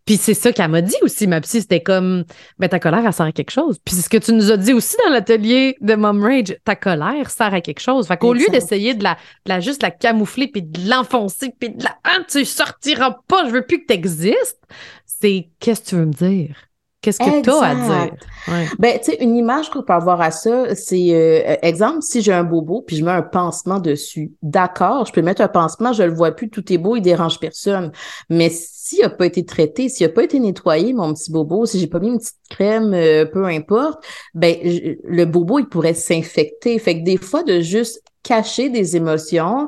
[0.06, 2.26] puis c'est ça qu'elle m'a dit aussi, ma psy, c'était comme,
[2.60, 3.80] ben ta colère, elle sert à quelque chose.
[3.84, 6.76] Puis c'est ce que tu nous as dit aussi dans l'atelier de Mom Rage, ta
[6.76, 8.08] colère sert à quelque chose.
[8.08, 11.84] Fait qu'au lieu d'essayer de la, la, juste la camoufler, puis de l'enfoncer, puis de
[11.84, 14.62] la, ah, tu sortiras pas, je veux plus que tu existes,
[15.06, 16.56] c'est qu'est-ce que tu veux me dire?
[17.04, 18.14] Qu'est-ce que tu as à dire?
[18.80, 22.32] Ben, tu sais, une image qu'on peut avoir à ça, c'est, euh, exemple, si j'ai
[22.32, 26.04] un bobo puis je mets un pansement dessus, d'accord, je peux mettre un pansement, je
[26.04, 27.92] le vois plus, tout est beau, il dérange personne.
[28.30, 31.78] Mais s'il n'a pas été traité, s'il n'a pas été nettoyé, mon petit bobo, si
[31.78, 34.02] j'ai pas mis une petite crème, euh, peu importe,
[34.34, 34.56] ben,
[35.04, 36.80] le bobo, il pourrait s'infecter.
[36.80, 39.68] Fait que des fois, de juste cacher des émotions,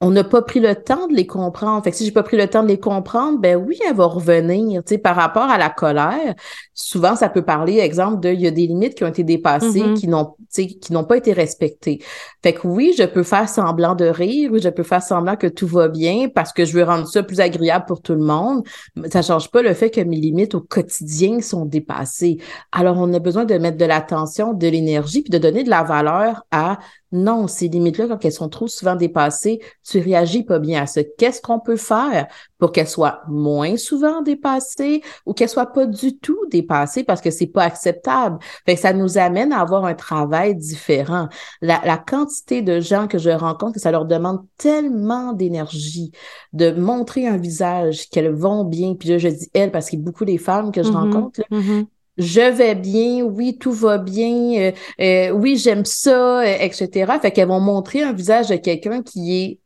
[0.00, 1.82] on n'a pas pris le temps de les comprendre.
[1.82, 4.06] Fait que si j'ai pas pris le temps de les comprendre, ben oui, elle va
[4.06, 4.84] revenir.
[4.84, 6.34] Tu sais, par rapport à la colère,
[6.72, 9.80] souvent ça peut parler, exemple, de il y a des limites qui ont été dépassées,
[9.80, 9.94] mm-hmm.
[9.94, 12.00] qui n'ont, qui n'ont pas été respectées.
[12.44, 15.48] Fait que oui, je peux faire semblant de rire, oui, je peux faire semblant que
[15.48, 18.62] tout va bien parce que je veux rendre ça plus agréable pour tout le monde.
[18.94, 22.38] Mais ça change pas le fait que mes limites au quotidien sont dépassées.
[22.70, 25.82] Alors on a besoin de mettre de l'attention, de l'énergie, puis de donner de la
[25.82, 26.78] valeur à
[27.10, 31.02] non, ces limites-là, quand elles sont trop souvent dépassées, tu réagis pas bien à ça.
[31.16, 32.26] Qu'est-ce qu'on peut faire
[32.58, 37.30] pour qu'elles soient moins souvent dépassées ou qu'elles soient pas du tout dépassées parce que
[37.30, 38.38] c'est pas acceptable?
[38.66, 41.28] Fait que ça nous amène à avoir un travail différent.
[41.62, 46.12] La, quantité de gens que je rencontre, que ça leur demande tellement d'énergie
[46.52, 48.94] de montrer un visage qu'elles vont bien.
[48.94, 51.12] Puis là, je dis elles parce qu'il y a beaucoup des femmes que je mm-hmm.
[51.12, 51.40] rencontre.
[51.50, 51.86] Mm-hmm
[52.18, 57.18] je vais bien, oui, tout va bien, euh, euh, oui, j'aime ça, euh, etc.
[57.20, 59.60] Fait qu'elles vont montrer un visage de quelqu'un qui est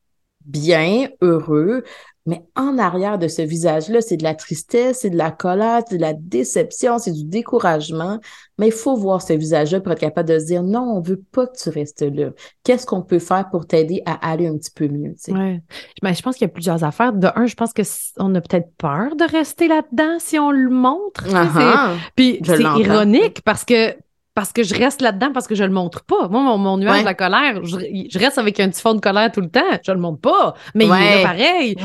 [0.44, 1.84] bien, heureux,
[2.24, 5.96] mais en arrière de ce visage-là, c'est de la tristesse, c'est de la colère, c'est
[5.96, 8.20] de la déception, c'est du découragement.
[8.58, 11.20] Mais il faut voir ce visage-là pour être capable de se dire non, on veut
[11.32, 12.30] pas que tu restes là.
[12.62, 15.16] Qu'est-ce qu'on peut faire pour t'aider à aller un petit peu mieux?
[15.22, 15.60] Tu ouais.
[16.00, 17.12] Ben, je pense qu'il y a plusieurs affaires.
[17.12, 17.82] De un, je pense que
[18.18, 21.26] on a peut-être peur de rester là-dedans si on le montre.
[21.28, 23.96] Uh Puis c'est ironique parce que
[24.34, 26.28] parce que je reste là-dedans parce que je le montre pas.
[26.28, 29.42] Moi, mon, nuage de la colère, je, reste avec un petit fond de colère tout
[29.42, 29.60] le temps.
[29.84, 31.76] Je le montre pas, mais il est pareil.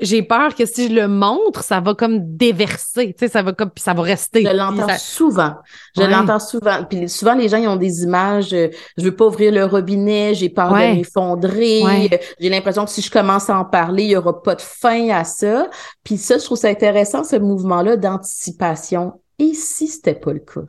[0.00, 3.52] J'ai peur que si je le montre, ça va comme déverser, tu sais, ça va
[3.52, 4.42] comme, puis ça va rester.
[4.42, 5.54] Je l'entends souvent.
[5.96, 6.84] Je l'entends souvent.
[6.88, 10.34] Puis souvent, les gens, ils ont des images, euh, je veux pas ouvrir le robinet,
[10.34, 12.10] j'ai peur de m'effondrer.
[12.40, 15.10] J'ai l'impression que si je commence à en parler, il y aura pas de fin
[15.10, 15.68] à ça.
[16.04, 20.60] Puis ça, je trouve ça intéressant, ce mouvement-là d'anticipation et si c'était pas le cas?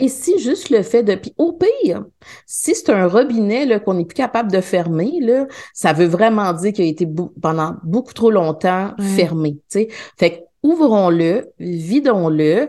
[0.00, 1.14] Et si juste le fait de...
[1.14, 2.04] Puis au pire,
[2.46, 6.52] si c'est un robinet là, qu'on n'est plus capable de fermer, là, ça veut vraiment
[6.52, 7.08] dire qu'il a été
[7.40, 9.58] pendant beaucoup trop longtemps fermé.
[9.68, 9.86] sais.
[10.18, 12.68] Fait ouvrons-le, vidons-le,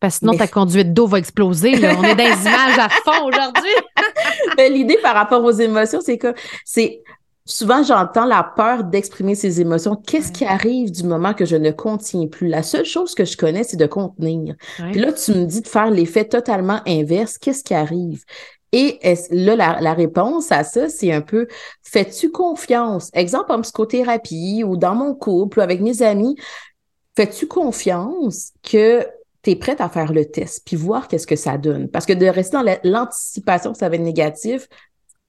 [0.00, 1.72] parce que sinon, ta conduite d'eau va exploser.
[1.76, 3.72] On est dans les images à fond aujourd'hui.
[4.56, 6.34] Ben, l'idée par rapport aux émotions, c'est que
[6.64, 7.02] c'est
[7.44, 9.96] souvent j'entends la peur d'exprimer ses émotions.
[9.96, 12.48] Qu'est-ce qui arrive du moment que je ne contiens plus?
[12.48, 14.54] La seule chose que je connais, c'est de contenir.
[14.76, 17.38] Puis là, tu me dis de faire l'effet totalement inverse.
[17.38, 18.24] Qu'est-ce qui arrive?
[18.72, 19.00] Et
[19.30, 21.48] là, la, réponse à ça, c'est un peu,
[21.82, 23.10] fais-tu confiance?
[23.14, 26.36] Exemple en psychothérapie ou dans mon couple ou avec mes amis,
[27.16, 29.04] fais-tu confiance que
[29.42, 31.88] tu es prête à faire le test puis voir qu'est-ce que ça donne?
[31.88, 34.68] Parce que de rester dans l'anticipation que ça va être négatif,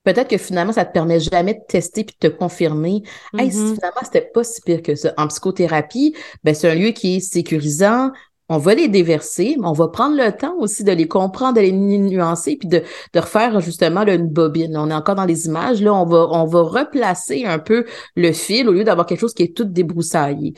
[0.04, 3.04] peut-être que finalement, ça te permet jamais de tester puis de te confirmer.
[3.38, 3.74] Hey, Mm-hmm.
[3.76, 5.14] finalement, c'était pas si pire que ça.
[5.18, 8.12] En psychothérapie, ben, c'est un lieu qui est sécurisant.
[8.50, 11.62] On va les déverser, mais on va prendre le temps aussi de les comprendre, de
[11.62, 12.84] les nuancer, puis de,
[13.14, 14.76] de refaire justement là, une bobine.
[14.76, 15.82] On est encore dans les images.
[15.82, 17.86] Là, on va, on va replacer un peu
[18.18, 20.54] le fil au lieu d'avoir quelque chose qui est tout débroussaillé.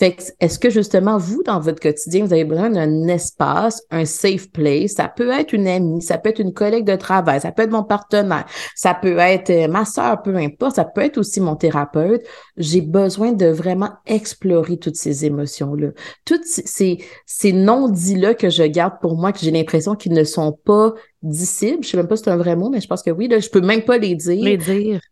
[0.00, 4.06] Fait que, est-ce que justement, vous, dans votre quotidien, vous avez besoin d'un espace, un
[4.06, 4.92] safe place?
[4.92, 7.70] Ça peut être une amie, ça peut être une collègue de travail, ça peut être
[7.70, 11.54] mon partenaire, ça peut être euh, ma soeur, peu importe, ça peut être aussi mon
[11.54, 12.22] thérapeute.
[12.56, 15.88] J'ai besoin de vraiment explorer toutes ces émotions-là.
[16.24, 20.52] Toutes ces, ces non-dits-là que je garde pour moi, que j'ai l'impression qu'ils ne sont
[20.64, 21.84] pas dissibles.
[21.84, 23.38] Je sais même pas si c'est un vrai mot, mais je pense que oui, là,
[23.38, 24.42] je peux même pas les dire.
[24.42, 25.02] Les dire.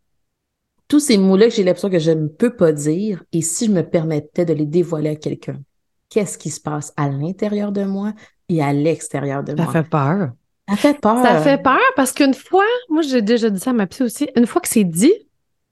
[0.88, 3.70] Tous ces mots-là que j'ai l'impression que je ne peux pas dire, et si je
[3.72, 5.60] me permettais de les dévoiler à quelqu'un,
[6.08, 8.14] qu'est-ce qui se passe à l'intérieur de moi
[8.48, 9.72] et à l'extérieur de Ça moi?
[9.72, 10.30] fait peur.
[10.70, 11.22] Ça fait peur.
[11.22, 14.28] Ça fait peur parce qu'une fois, moi j'ai déjà dit ça à ma psy aussi,
[14.36, 15.12] une fois que c'est dit,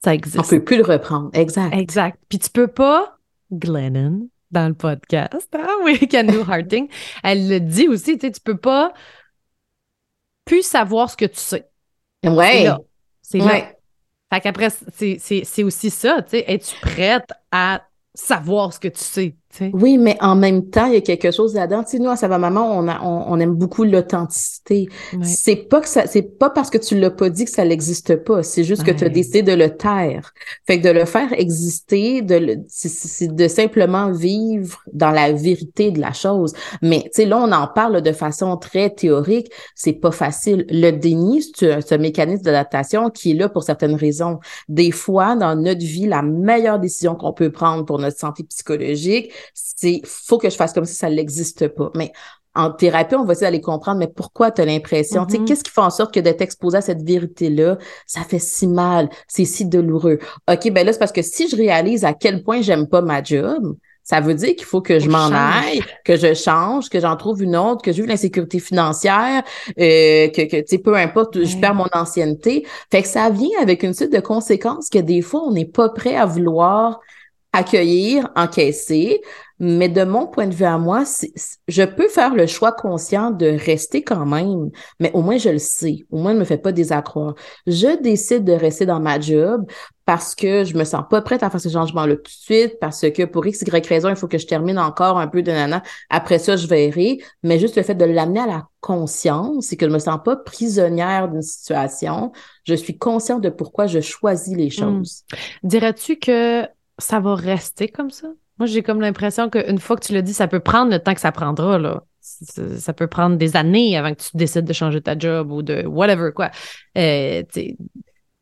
[0.04, 0.50] ça On existe.
[0.50, 1.30] peut plus le reprendre.
[1.32, 1.72] Exact.
[1.74, 2.18] Exact.
[2.28, 3.18] Puis tu peux pas,
[3.50, 6.88] Glennon, dans le podcast, ah oui, Canu Harting,
[7.24, 8.92] elle le dit aussi, tu sais, tu peux pas
[10.44, 11.66] plus savoir ce que tu sais.
[12.22, 12.64] C'est Ouais.
[12.64, 12.78] là.
[13.22, 13.72] C'est là.
[14.32, 19.36] Fait qu'après, c'est aussi ça, tu sais, es-tu prête à savoir ce que tu sais,
[19.72, 21.82] Oui, mais en même temps, il y a quelque chose là-dedans.
[21.84, 24.88] Tu sais, nous, à Ça va maman, on, a, on, on aime beaucoup l'authenticité.
[25.12, 25.24] Ouais.
[25.24, 28.16] C'est pas que ça, c'est pas parce que tu l'as pas dit que ça n'existe
[28.16, 28.42] pas.
[28.42, 30.32] C'est juste que tu as décidé de le taire.
[30.66, 35.90] Fait que de le faire exister, de le, c'est, de simplement vivre dans la vérité
[35.90, 36.52] de la chose.
[36.82, 39.50] Mais, tu sais, là, on en parle de façon très théorique.
[39.74, 40.66] C'est pas facile.
[40.70, 44.38] Le déni, c'est un mécanisme d'adaptation qui est là pour certaines raisons.
[44.68, 49.32] Des fois, dans notre vie, la meilleure décision qu'on peut prendre pour notre santé psychologique,
[49.54, 51.90] c'est faut que je fasse comme si ça n'existe pas.
[51.94, 52.12] Mais
[52.54, 55.44] en thérapie, on va essayer d'aller comprendre, mais pourquoi tu as l'impression, tu sais, Mhm.
[55.46, 59.10] qu'est-ce qui fait en sorte que d'être exposé à cette vérité-là, ça fait si mal,
[59.28, 60.18] c'est si douloureux?
[60.50, 63.22] OK, ben là, c'est parce que si je réalise à quel point j'aime pas ma
[63.22, 67.16] job, ça veut dire qu'il faut que je m'en aille, que je change, que j'en
[67.16, 69.42] trouve une autre, que je vive l'insécurité financière,
[69.78, 71.60] euh, que, que tu sais, peu importe, je Ouais.
[71.60, 72.64] perds mon ancienneté.
[72.90, 75.88] Fait que ça vient avec une suite de conséquences que des fois, on n'est pas
[75.90, 77.00] prêt à vouloir
[77.52, 79.20] accueillir, encaisser.
[79.58, 81.04] Mais de mon point de vue à moi,
[81.66, 85.58] je peux faire le choix conscient de rester quand même, mais au moins je le
[85.58, 86.04] sais.
[86.10, 87.34] Au moins, ne me fait pas désaccroire.
[87.66, 89.64] Je décide de rester dans ma job
[90.04, 93.00] parce que je me sens pas prête à faire ce changement-là tout de suite, parce
[93.10, 95.82] que pour X, Y raison, il faut que je termine encore un peu de nana.
[96.10, 97.18] Après ça, je verrai.
[97.42, 100.36] Mais juste le fait de l'amener à la conscience, c'est que je me sens pas
[100.36, 102.30] prisonnière d'une situation.
[102.64, 105.24] Je suis consciente de pourquoi je choisis les choses.
[105.64, 108.28] Dirais-tu que ça va rester comme ça?
[108.58, 111.14] Moi, j'ai comme l'impression qu'une fois que tu l'as dit, ça peut prendre le temps
[111.14, 112.02] que ça prendra, là.
[112.20, 115.62] Ça, ça peut prendre des années avant que tu décides de changer ta job ou
[115.62, 116.50] de whatever, quoi.
[116.96, 117.42] Euh,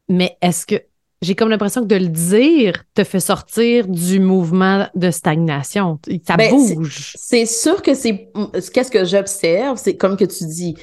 [0.08, 0.76] mais est-ce que
[1.20, 5.98] j'ai comme l'impression que de le dire te fait sortir du mouvement de stagnation?
[6.26, 7.14] Ça Ben, bouge.
[7.18, 8.30] C'est sûr que c'est
[8.72, 10.76] qu'est-ce que j'observe, c'est comme que tu dis,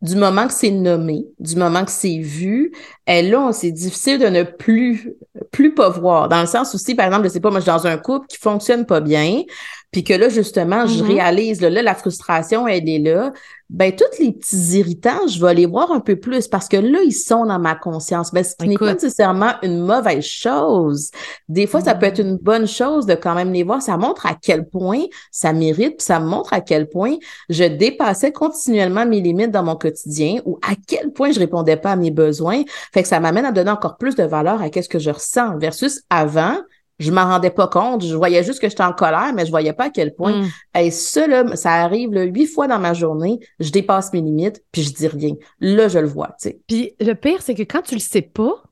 [0.00, 2.72] du moment que c'est nommé, du moment que c'est vu,
[3.06, 5.12] et là, c'est difficile de ne plus
[5.50, 6.28] plus pas voir.
[6.28, 8.26] Dans le sens aussi, par exemple, je sais pas, moi, je suis dans un couple
[8.28, 9.42] qui fonctionne pas bien,
[9.90, 11.10] puis que là, justement, je Mhm.
[11.10, 13.32] réalise, là, là, la frustration, elle est là.
[13.70, 17.00] Ben, tous les petits irritants, je vais les voir un peu plus parce que là,
[17.04, 18.32] ils sont dans ma conscience.
[18.32, 21.10] Ben, ce qui n'est pas nécessairement une mauvaise chose.
[21.50, 22.28] Des fois, ça peut être Mhm.
[22.28, 23.82] une bonne chose de quand même les voir.
[23.82, 27.16] Ça montre à quel point ça mérite, puis ça montre à quel point
[27.50, 31.92] je dépassais continuellement mes limites dans mon quotidien ou à quel point je répondais pas
[31.92, 32.62] à mes besoins.
[32.94, 35.58] Fait que ça m'amène à donner encore plus de valeur à qu'est-ce que je ressens
[35.58, 36.56] versus avant,
[36.98, 38.04] je m'en rendais pas compte.
[38.04, 40.42] Je voyais juste que j'étais en colère, mais je voyais pas à quel point.
[40.42, 40.48] Mm.
[40.80, 44.62] Et ça, là, ça arrive là, huit fois dans ma journée, je dépasse mes limites,
[44.72, 45.34] puis je dis rien.
[45.60, 46.60] Là, je le vois, tu sais.
[46.66, 48.62] Puis le pire, c'est que quand tu le sais pas,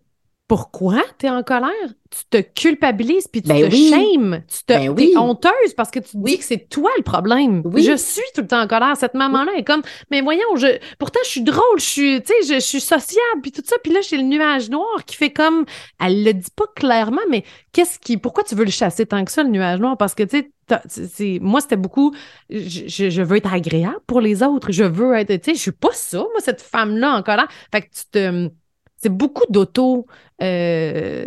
[0.49, 1.03] pourquoi?
[1.19, 1.71] Tu es en colère,
[2.11, 3.91] tu te culpabilises puis tu Ben te oui.
[3.91, 5.13] shames, tu te, Ben oui.
[5.17, 6.33] honteuse parce que tu te Oui.
[6.33, 7.63] dis que c'est toi le problème.
[7.65, 7.83] Oui.
[7.83, 8.97] Je suis tout le temps en colère.
[8.97, 12.55] Cette maman-là est comme, mais voyons, je, pourtant je suis drôle, je suis, tu sais,
[12.55, 13.77] je, je suis sociable puis tout ça.
[13.83, 15.65] Puis là, j'ai le nuage noir qui fait comme,
[16.01, 19.33] elle le dit pas clairement, mais qu'est-ce qui, pourquoi tu veux le chasser tant que
[19.33, 19.97] ça le nuage noir?
[19.97, 20.51] Parce que tu sais,
[20.89, 22.15] c'est- moi c'était beaucoup,
[22.51, 25.61] je, je- je veux être agréable pour les autres, je veux être, tu sais, je
[25.61, 27.49] suis pas ça, moi cette femme-là en colère.
[27.73, 28.49] Fait que tu te
[28.97, 30.07] c'est beaucoup d'auto
[30.43, 31.27] euh,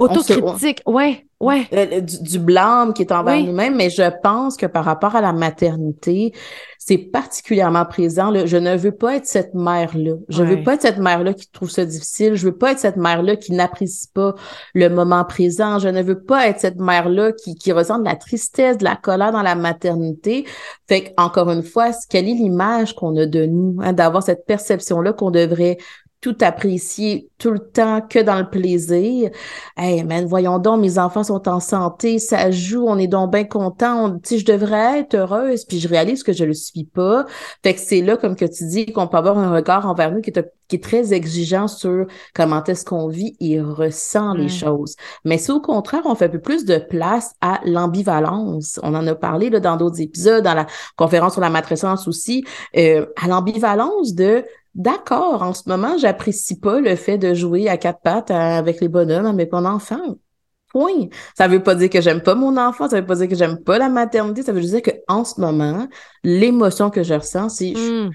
[0.00, 0.82] on- autocritique.
[0.86, 1.66] Ouais, ouais.
[1.72, 3.46] euh, du, du blâme qui est envers Oui.
[3.46, 6.32] nous-mêmes, mais je pense que par rapport à la maternité,
[6.78, 8.30] c'est particulièrement présent.
[8.30, 8.46] là.
[8.46, 10.14] Je ne veux pas être cette mère-là.
[10.28, 10.56] Je Ouais.
[10.56, 12.34] veux pas être cette mère-là qui trouve ça difficile.
[12.36, 14.34] Je veux pas être cette mère-là qui n'apprécie pas
[14.74, 15.78] le moment présent.
[15.78, 18.96] Je ne veux pas être cette mère-là qui, qui ressent de la tristesse, de la
[18.96, 20.46] colère dans la maternité.
[20.88, 24.46] Fait que, encore une fois, quelle est l'image qu'on a de nous, hein, d'avoir cette
[24.46, 25.76] perception-là qu'on devrait
[26.20, 29.30] tout apprécier tout le temps que dans le plaisir.
[29.76, 33.44] Hey, man, voyons donc, mes enfants sont en santé, ça joue, on est donc bien
[33.44, 34.18] content.
[34.18, 37.24] Tu je devrais être heureuse, puis je réalise que je le suis pas.
[37.62, 40.20] Fait que c'est là, comme que tu dis, qu'on peut avoir un regard envers nous
[40.20, 44.96] qui est, qui est très exigeant sur comment est-ce qu'on vit et ressent les choses.
[45.24, 49.06] Mais si au contraire, on fait un peu plus de place à l'ambivalence, on en
[49.06, 52.44] a parlé là, dans d'autres épisodes, dans la conférence sur la matrescence aussi,
[52.76, 57.76] euh, à l'ambivalence de D'accord, en ce moment, j'apprécie pas le fait de jouer à
[57.76, 60.16] quatre pattes avec les bonhommes avec mon enfant.
[60.68, 61.08] Point.
[61.36, 63.58] Ça veut pas dire que j'aime pas mon enfant, ça veut pas dire que j'aime
[63.64, 65.88] pas la maternité, ça veut juste dire que en ce moment,
[66.22, 68.10] l'émotion que je ressens, c'est hmm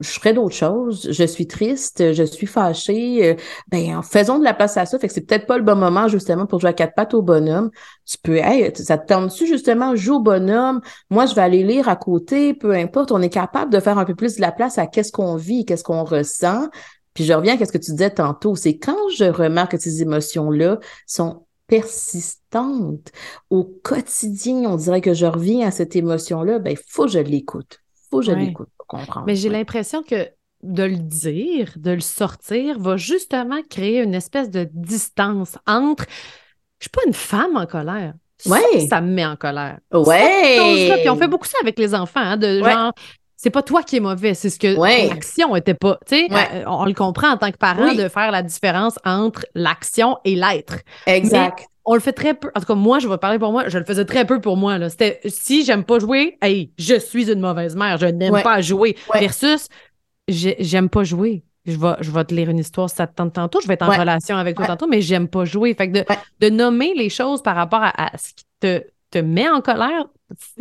[0.00, 1.08] je ferais d'autres choses.
[1.10, 3.30] Je suis triste, je suis fâchée.
[3.30, 3.34] Euh,
[3.68, 4.98] ben, faisons de la place à ça.
[4.98, 7.22] Fait que c'est peut-être pas le bon moment, justement, pour jouer à quatre pattes au
[7.22, 7.70] bonhomme.
[8.06, 10.80] Tu peux, hey, ça te tente-tu, justement, joue au bonhomme?
[11.10, 13.10] Moi, je vais aller lire à côté, peu importe.
[13.10, 15.64] On est capable de faire un peu plus de la place à qu'est-ce qu'on vit,
[15.64, 16.68] qu'est-ce qu'on ressent.
[17.14, 18.54] Puis je reviens à ce que tu disais tantôt.
[18.54, 23.10] C'est quand je remarque que ces émotions-là sont persistantes
[23.50, 27.18] au quotidien, on dirait que je reviens à cette émotion-là, ben, il faut que je
[27.18, 27.80] l'écoute.
[28.10, 28.68] Faut que je l'écoute.
[29.26, 30.28] Mais j'ai l'impression que
[30.62, 36.04] de le dire, de le sortir, va justement créer une espèce de distance entre.
[36.80, 38.14] Je suis pas une femme en colère.
[38.46, 38.86] Ouais.
[38.88, 39.78] Ça, me met en colère.
[39.92, 40.94] Ouais.
[41.00, 42.92] Puis on fait beaucoup ça avec les enfants, hein, de genre.
[43.40, 44.66] C'est pas toi qui es mauvais, c'est ce que
[45.08, 45.96] l'action était pas.
[46.08, 49.46] Tu sais, euh, on, le comprend en tant que parent de faire la différence entre
[49.54, 50.78] l'action et l'être.
[51.06, 52.50] Exact on le fait très peu.
[52.54, 54.58] En tout cas, moi, je vais parler pour moi, je le faisais très peu pour
[54.58, 54.90] moi.
[54.90, 58.94] C'était si j'aime pas jouer, hey, je suis une mauvaise mère, je n'aime pas jouer.
[59.14, 59.68] Versus
[60.28, 61.44] j'aime pas jouer.
[61.64, 63.60] Je vais, je vais te lire une histoire si ça te tente tantôt.
[63.62, 65.74] Je vais être en relation avec toi tantôt, mais j'aime pas jouer.
[65.74, 66.04] Fait que
[66.40, 70.04] de, nommer les choses par rapport à, ce qui te, te met en colère,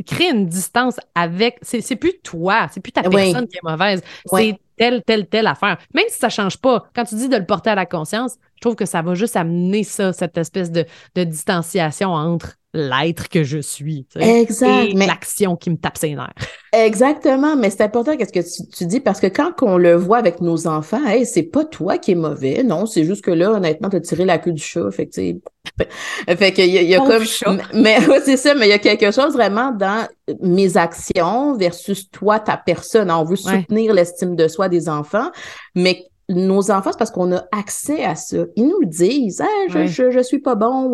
[0.06, 1.58] crée une distance avec.
[1.62, 4.02] C'est plus toi, c'est plus ta personne qui est mauvaise.
[4.26, 5.78] C'est telle, telle, telle affaire.
[5.94, 8.62] Même si ça change pas, quand tu dis de le porter à la conscience, je
[8.62, 10.86] trouve que ça va juste amener ça, cette espèce de,
[11.16, 16.34] de distanciation entre l'être que je suis exact, et l'action qui me tape ses nerfs.
[16.74, 20.42] Exactement, mais c'est important qu'est-ce que tu, dis parce que quand on le voit avec
[20.42, 23.90] nos enfants, hey, c'est pas toi qui es mauvais, non, c'est juste que là, honnêtement,
[23.90, 25.16] tu as tiré la queue du chat, fait que
[26.38, 29.12] fait qu'il y a, y a comme mais c'est ça, mais il y a quelque
[29.12, 30.08] chose vraiment dans
[30.42, 33.10] mes actions versus toi ta personne.
[33.12, 35.32] On veut soutenir l'estime de soi des enfants,
[35.76, 38.38] mais nos enfants, c'est parce qu'on a accès à ça.
[38.56, 40.90] Ils nous disent, je, je, je, suis pas bon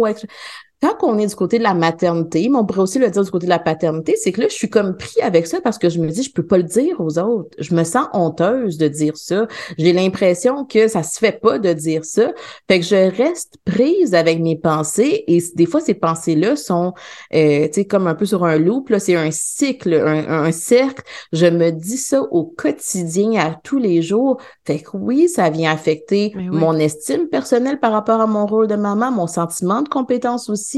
[0.83, 3.31] quand on est du côté de la maternité, mais on pourrait aussi le dire du
[3.31, 5.87] côté de la paternité, c'est que là, je suis comme pris avec ça parce que
[5.87, 7.55] je me dis, je peux pas le dire aux autres.
[7.57, 9.47] Je me sens honteuse de dire ça.
[9.77, 12.33] J'ai l'impression que ça se fait pas de dire ça.
[12.69, 16.93] Fait que je reste prise avec mes pensées et des fois, ces pensées-là sont,
[17.33, 20.51] euh, tu sais, comme un peu sur un loop, là, c'est un cycle, un, un
[20.51, 21.03] cercle.
[21.31, 24.35] Je me dis ça au quotidien, à tous les jours.
[24.65, 28.75] Fait que oui, ça vient affecter mon estime personnelle par rapport à mon rôle de
[28.75, 30.72] maman, mon sentiment de compétence aussi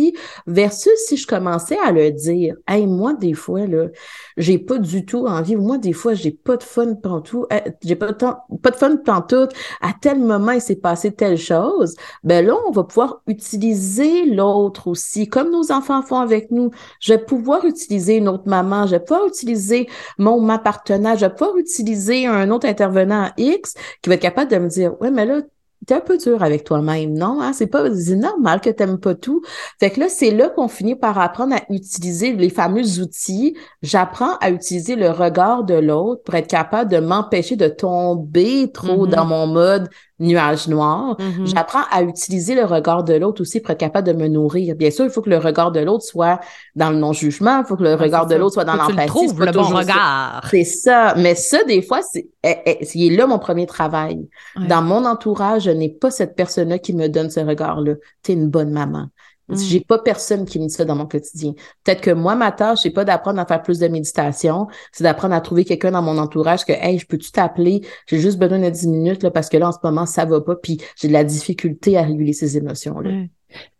[0.47, 2.55] versus si je commençais à le dire.
[2.67, 3.87] Hey, moi, des fois, là,
[4.37, 7.95] j'ai pas du tout envie, moi, des fois, j'ai pas de fun pantoute, euh, j'ai
[7.95, 11.95] pas, pas de fun pantoute, à tel moment, il s'est passé telle chose.
[12.23, 16.71] Ben là, on va pouvoir utiliser l'autre aussi, comme nos enfants font avec nous.
[16.99, 21.25] Je vais pouvoir utiliser une autre maman, je vais pouvoir utiliser mon, ma partenaire, je
[21.25, 25.11] vais pouvoir utiliser un autre intervenant X qui va être capable de me dire, ouais,
[25.11, 25.41] mais là,
[25.85, 27.41] t'es un peu dur avec toi-même, non?
[27.41, 27.53] Hein?
[27.53, 29.41] C'est pas normal que t'aimes pas tout.
[29.79, 33.55] Fait que là, c'est là qu'on finit par apprendre à utiliser les fameux outils.
[33.81, 39.05] J'apprends à utiliser le regard de l'autre pour être capable de m'empêcher de tomber trop
[39.05, 39.11] mm-hmm.
[39.11, 41.17] dans mon mode nuage noir.
[41.17, 41.45] Mm-hmm.
[41.45, 44.75] J'apprends à utiliser le regard de l'autre aussi pour être capable de me nourrir.
[44.75, 46.39] Bien sûr, il faut que le regard de l'autre soit
[46.75, 49.07] dans le non-jugement, il faut que le regard de l'autre soit dans l'empathie.
[49.07, 50.47] trouves le bon regard.
[50.49, 51.13] C'est ça.
[51.17, 54.27] Mais ça, des fois, c'est eh, eh, est là mon premier travail.
[54.55, 57.95] Dans mon entourage, je n'ai pas cette personne-là qui me donne ce regard-là.
[58.23, 59.07] Tu es une bonne maman.
[59.47, 59.55] Mm.
[59.57, 61.53] J'ai pas personne qui me dit ça dans mon quotidien.
[61.83, 65.35] Peut-être que moi, ma tâche, c'est pas d'apprendre à faire plus de méditation, c'est d'apprendre
[65.35, 67.81] à trouver quelqu'un dans mon entourage que, hey, je peux-tu t'appeler?
[68.07, 70.41] J'ai juste besoin de 10 minutes, là, parce que là, en ce moment, ça va
[70.41, 73.11] pas, puis j'ai de la difficulté à réguler ces émotions-là.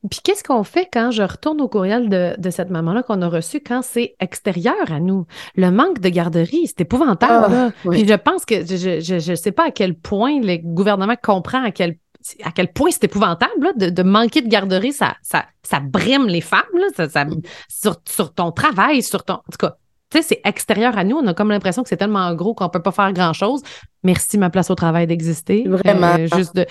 [0.09, 3.59] Puis qu'est-ce qu'on fait quand je retourne au courriel de, cette maman-là qu'on a reçu
[3.59, 5.25] quand c'est extérieur à nous?
[5.55, 7.53] Le manque de garderie, c'est épouvantable.
[7.53, 11.63] Ah, puis je pense que je ne sais pas à quel point le gouvernement comprend
[11.63, 11.97] à quel
[12.43, 16.63] à quel point c'est épouvantable de, manquer de garderie, ça, ça, ça brime les femmes
[16.95, 17.07] ça,
[17.69, 19.35] sur, sur, ton travail, sur ton.
[19.35, 19.77] En tout cas,
[20.09, 21.17] tu sais, c'est extérieur à nous.
[21.17, 23.61] On a comme l'impression que c'est tellement gros qu'on peut pas faire grand-chose.
[24.03, 25.67] Merci, ma place au travail d'exister.
[25.67, 26.15] Vraiment.
[26.15, 26.65] Euh, juste de.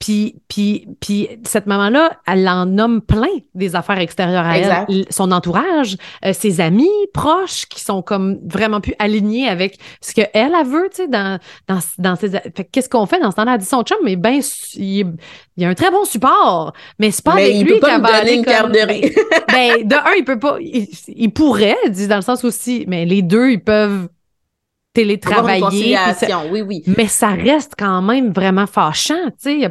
[0.00, 5.04] Puis, puis, puis cette maman-là, elle en nomme plein des affaires extérieures à elle.
[5.10, 10.30] Son entourage, euh, ses amis proches qui sont comme vraiment plus alignés avec ce qu'elle,
[10.32, 11.38] elle veut, tu sais, dans,
[11.68, 12.30] dans, dans ses...
[12.72, 13.54] qu'est-ce qu'on fait dans ce temps-là?
[13.54, 14.40] Elle dit son chum, mais ben,
[14.74, 15.16] il,
[15.58, 18.72] y a un très bon support, mais c'est pas avec lui qu'elle va aller comme...
[18.72, 19.02] Ben,
[19.48, 20.56] ben, de un, il peut pas...
[20.60, 24.08] Il, pourrait, dit dans le sens aussi, mais les deux, ils peuvent
[24.94, 25.98] télétravailler.
[26.50, 26.82] oui, oui.
[26.96, 29.70] Mais ça reste quand même vraiment fâchant, tu sais.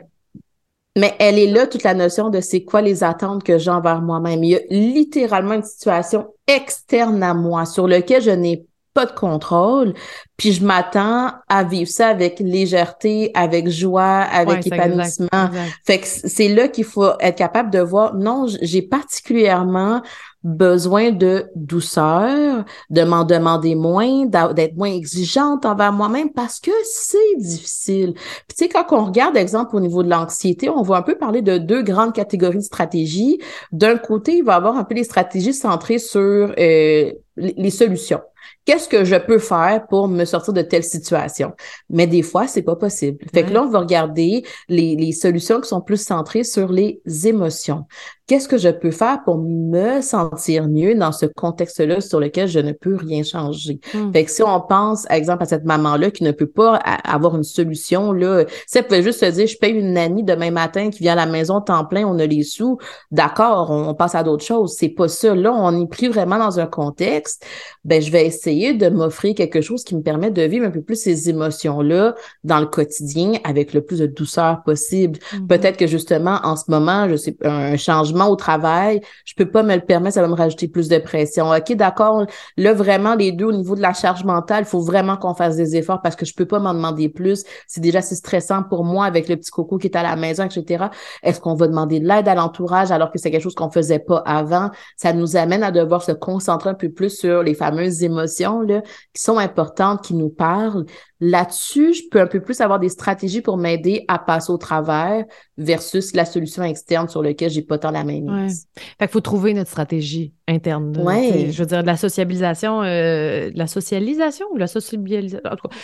[0.99, 4.01] Mais elle est là, toute la notion de c'est quoi les attentes que j'ai envers
[4.01, 4.43] moi-même.
[4.43, 9.13] Il y a littéralement une situation externe à moi sur laquelle je n'ai pas de
[9.13, 9.93] contrôle,
[10.35, 15.49] puis je m'attends à vivre ça avec légèreté, avec joie, avec épanouissement.
[15.85, 20.01] Fait que c'est là qu'il faut être capable de voir, non, j'ai particulièrement
[20.43, 27.37] besoin de douceur, de m'en demander moins, d'être moins exigeante envers moi-même parce que c'est
[27.37, 28.13] difficile.
[28.13, 31.17] Puis tu sais, quand on regarde, exemple, au niveau de l'anxiété, on va un peu
[31.17, 33.39] parler de deux grandes catégories de stratégies.
[33.71, 38.21] D'un côté, il va y avoir un peu les stratégies centrées sur euh, les solutions
[38.69, 41.53] qu'est-ce que je peux faire pour me sortir de telle situation?
[41.89, 43.17] Mais des fois, c'est pas possible.
[43.33, 47.01] Fait que là, on va regarder les, les solutions qui sont plus centrées sur les
[47.25, 47.85] émotions
[48.29, 52.59] qu'est-ce que je peux faire pour me sentir mieux dans ce contexte-là sur lequel je
[52.59, 53.79] ne peux rien changer?
[53.91, 54.11] Hmm.
[54.13, 57.35] Fait que si on pense, par exemple, à cette maman-là qui ne peut pas avoir
[57.35, 60.91] une solution, là, si elle pouvait juste se dire, je paye une nanny demain matin
[60.91, 62.77] qui vient à la maison temps plein, on a les sous,
[63.09, 64.75] d'accord, on, passe à d'autres choses.
[64.77, 65.33] C'est pas ça.
[65.33, 67.43] Là, on est pris vraiment dans un contexte.
[67.83, 70.83] Ben, je vais essayer de m'offrir quelque chose qui me permet de vivre un peu
[70.83, 72.13] plus ces émotions-là
[72.43, 75.17] dans le quotidien avec le plus de douceur possible.
[75.33, 75.47] Hmm.
[75.47, 79.63] Peut-être que justement, en ce moment, je sais, un changement au travail, je peux pas
[79.63, 81.51] me le permettre, ça va me rajouter plus de pression.
[81.51, 82.25] OK, d'accord.
[82.57, 85.55] Là, vraiment, les deux, au niveau de la charge mentale, il faut vraiment qu'on fasse
[85.55, 87.43] des efforts parce que je peux pas m'en demander plus.
[87.67, 90.43] C'est déjà assez stressant pour moi avec le petit coco qui est à la maison,
[90.43, 90.85] etc.
[91.23, 93.99] Est-ce qu'on va demander de l'aide à l'entourage alors que c'est quelque chose qu'on faisait
[93.99, 94.71] pas avant?
[94.97, 98.81] Ça nous amène à devoir se concentrer un peu plus sur les fameuses émotions, là,
[99.13, 100.85] qui sont importantes, qui nous parlent.
[101.21, 105.25] Là-dessus, je peux un peu plus avoir des stratégies pour m'aider à passer au travers
[105.57, 108.67] versus la solution externe sur laquelle j'ai pas tant la main mise.
[108.75, 110.97] Fait qu'il faut trouver notre stratégie interne.
[110.97, 111.49] Ouais.
[111.51, 115.41] Je veux dire, de la sociabilisation, euh, de la socialisation ou la socialisation?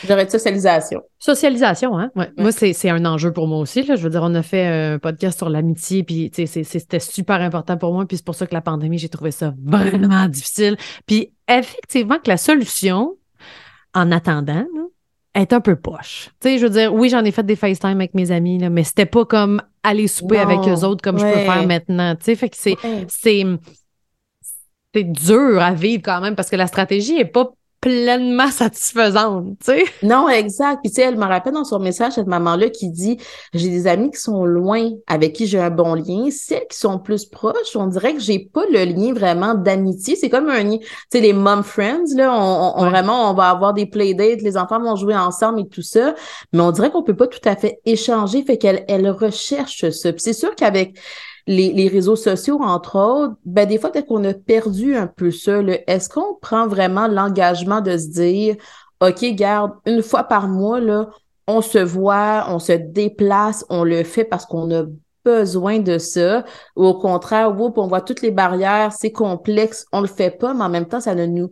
[0.08, 1.02] J'aurais de socialisation.
[1.20, 2.12] Socialisation, hein?
[2.16, 2.32] Ouais.
[2.38, 3.84] Moi, c'est un enjeu pour moi aussi.
[3.84, 3.96] Là.
[3.98, 7.94] Je veux dire, on a fait un podcast sur l'amitié, puis c'était super important pour
[7.94, 10.78] moi, puis c'est pour ça que la pandémie, j'ai trouvé ça vraiment difficile.
[11.06, 13.18] Puis effectivement, que la solution,
[13.94, 14.66] en attendant,
[15.36, 16.30] est un peu poche.
[16.40, 18.70] Tu sais, je veux dire, oui, j'en ai fait des FaceTime avec mes amis, là,
[18.70, 22.16] mais c'était pas comme aller souper avec eux autres comme je peux faire maintenant.
[22.16, 22.76] Tu sais, fait que c'est,
[23.08, 23.44] c'est,
[24.94, 27.52] c'est dur à vivre quand même parce que la stratégie est pas
[27.86, 29.86] pleinement satisfaisante, tu sais.
[30.02, 30.80] Non, exact.
[30.82, 33.20] Puis tu sais, elle me rappelle dans son message, cette maman-là qui dit
[33.54, 36.32] «J'ai des amis qui sont loin, avec qui j'ai un bon lien.
[36.32, 40.16] Celles qui sont plus proches, on dirait que j'ai pas le lien vraiment d'amitié.
[40.16, 43.76] C'est comme un lien, tu sais, les mom friends, là, on, vraiment, on va avoir
[43.76, 46.16] des playdates, les enfants vont jouer ensemble et tout ça,
[46.54, 50.12] mais on dirait qu'on peut pas tout à fait échanger, fait qu'elle elle recherche ça.
[50.12, 50.98] Puis c'est sûr qu'avec
[51.48, 55.32] les, les, réseaux sociaux, entre autres, ben des fois, peut-être qu'on a perdu un peu
[55.32, 55.60] ça.
[55.88, 58.56] Est-ce qu'on prend vraiment l'engagement de se dire,
[59.02, 61.10] OK, garde, une fois par mois, là,
[61.48, 64.84] on se voit, on se déplace, on le fait parce qu'on a
[65.24, 70.02] besoin de ça, ou au contraire, oups, on voit toutes les barrières, c'est complexe, on
[70.02, 71.50] le fait pas, mais en même temps, ça ne nous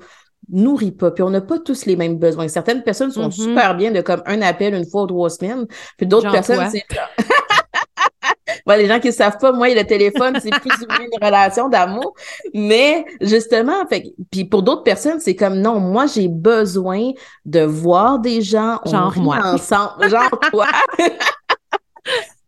[0.50, 1.12] nourrit pas.
[1.12, 2.48] Puis on n'a pas tous les mêmes besoins.
[2.48, 3.44] Certaines personnes sont mm-hmm.
[3.44, 5.66] super bien de comme un appel une fois ou trois semaines,
[5.98, 6.86] puis d'autres personnes, c'est
[8.68, 11.70] les gens qui ne savent pas, moi, le téléphone, c'est plus ou moins une relation
[11.70, 12.14] d'amour.
[12.54, 17.12] Mais justement, fait, puis pour d'autres personnes, c'est comme non, moi, j'ai besoin
[17.46, 20.68] de voir des gens, genre moi, ensemble, genre toi.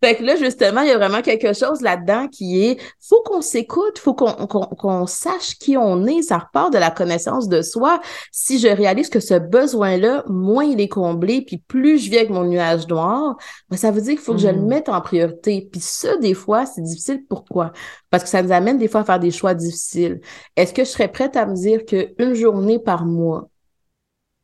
[0.04, 3.42] Fait que là, justement, il y a vraiment quelque chose là-dedans qui est, faut qu'on
[3.42, 6.22] s'écoute, faut qu'on sache qui on est.
[6.22, 8.00] Ça repart de la connaissance de soi.
[8.32, 12.32] Si je réalise que ce besoin-là, moins il est comblé, puis plus je viens avec
[12.32, 13.38] mon nuage noir,
[13.70, 14.68] ben, ça veut dire qu'il faut que je le mmh.
[14.68, 15.68] mette en priorité.
[15.72, 17.24] Puis ça, des fois, c'est difficile.
[17.28, 17.72] Pourquoi?
[18.10, 20.20] Parce que ça nous amène des fois à faire des choix difficiles.
[20.56, 23.50] Est-ce que je serais prête à me dire qu'une journée par mois,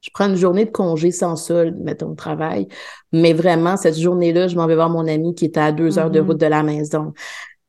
[0.01, 2.67] je prends une journée de congé sans solde, mettons, au travail.
[3.11, 6.09] Mais vraiment, cette journée-là, je m'en vais voir mon ami qui est à deux heures
[6.09, 6.25] de mm-hmm.
[6.25, 7.13] route de la maison.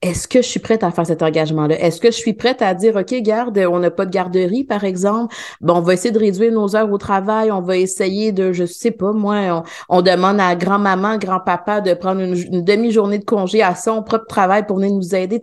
[0.03, 1.79] Est-ce que je suis prête à faire cet engagement-là?
[1.79, 4.83] Est-ce que je suis prête à dire, OK, garde, on n'a pas de garderie, par
[4.83, 5.33] exemple?
[5.61, 7.53] Bon, on va essayer de réduire nos heures au travail.
[7.53, 12.21] On va essayer de, je sais pas, moi, on, demande à grand-maman, grand-papa de prendre
[12.21, 15.41] une, demi-journée de congé à son propre travail pour venir nous aider.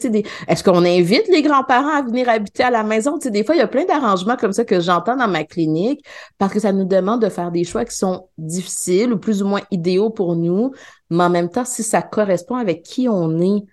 [0.50, 3.18] Est-ce qu'on invite les grands-parents à venir habiter à la maison?
[3.18, 5.46] Tu sais, des fois, il y a plein d'arrangements comme ça que j'entends dans ma
[5.46, 6.04] clinique
[6.38, 9.48] parce que ça nous demande de faire des choix qui sont difficiles ou plus ou
[9.48, 10.74] moins idéaux pour nous.
[11.10, 13.64] Mais en même temps, si ça correspond avec qui on est,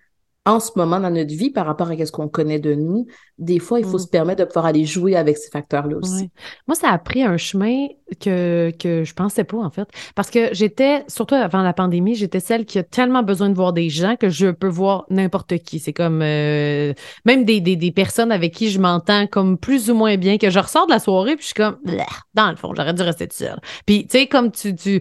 [0.46, 3.58] en ce moment dans notre vie par rapport à ce qu'on connaît de nous, des
[3.58, 4.02] fois, il faut mm.
[4.02, 6.30] se permettre de pouvoir aller jouer avec ces facteurs-là aussi.
[6.68, 7.88] Moi, ça a pris un chemin
[8.20, 9.88] que, que je pensais pas, en fait.
[10.14, 13.72] Parce que j'étais, surtout avant la pandémie, j'étais celle qui a tellement besoin de voir
[13.72, 15.80] des gens que je peux voir n'importe qui.
[15.80, 16.94] C'est comme euh,
[17.24, 20.48] même des, des, des, personnes avec qui je m'entends comme plus ou moins bien, que
[20.48, 21.78] je ressors de la soirée, puis je suis comme,
[22.34, 23.60] dans le fond, j'aurais dû rester seule.
[23.84, 25.00] Puis, tu sais, comme tu, tu.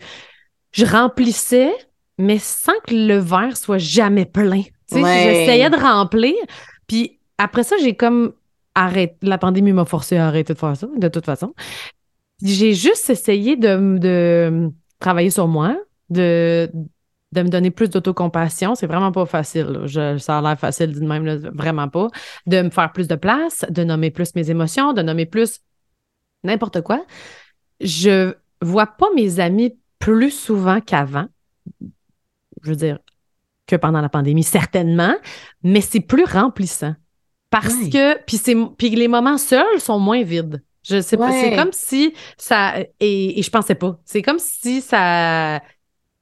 [0.72, 1.72] Je remplissais,
[2.18, 4.64] mais sans que le verre soit jamais plein.
[4.90, 6.36] Tu sais, j'essayais de remplir.
[6.88, 8.34] Puis après ça, j'ai comme
[8.76, 9.16] arrêté.
[9.22, 11.54] La pandémie m'a forcé à arrêter de faire ça, de toute façon.
[12.42, 15.78] J'ai juste essayé de, de, travailler sur moi,
[16.10, 16.70] de,
[17.32, 18.76] de me donner plus d'autocompassion.
[18.76, 19.82] C'est vraiment pas facile.
[19.86, 22.10] Je, ça a l'air facile de même, vraiment pas.
[22.46, 25.62] De me faire plus de place, de nommer plus mes émotions, de nommer plus
[26.44, 27.06] n'importe quoi.
[27.80, 31.26] Je vois pas mes amis plus souvent qu'avant.
[32.66, 33.00] Je veux dire,
[33.68, 35.16] que pendant la pandémie, certainement,
[35.64, 36.94] mais c'est plus remplissant.
[37.50, 40.62] Parce que, puis, c'est, puis les moments seuls sont moins vides.
[40.84, 44.82] Je sais pas, c'est comme si ça, et, et je pensais pas, c'est comme si
[44.82, 45.62] ça,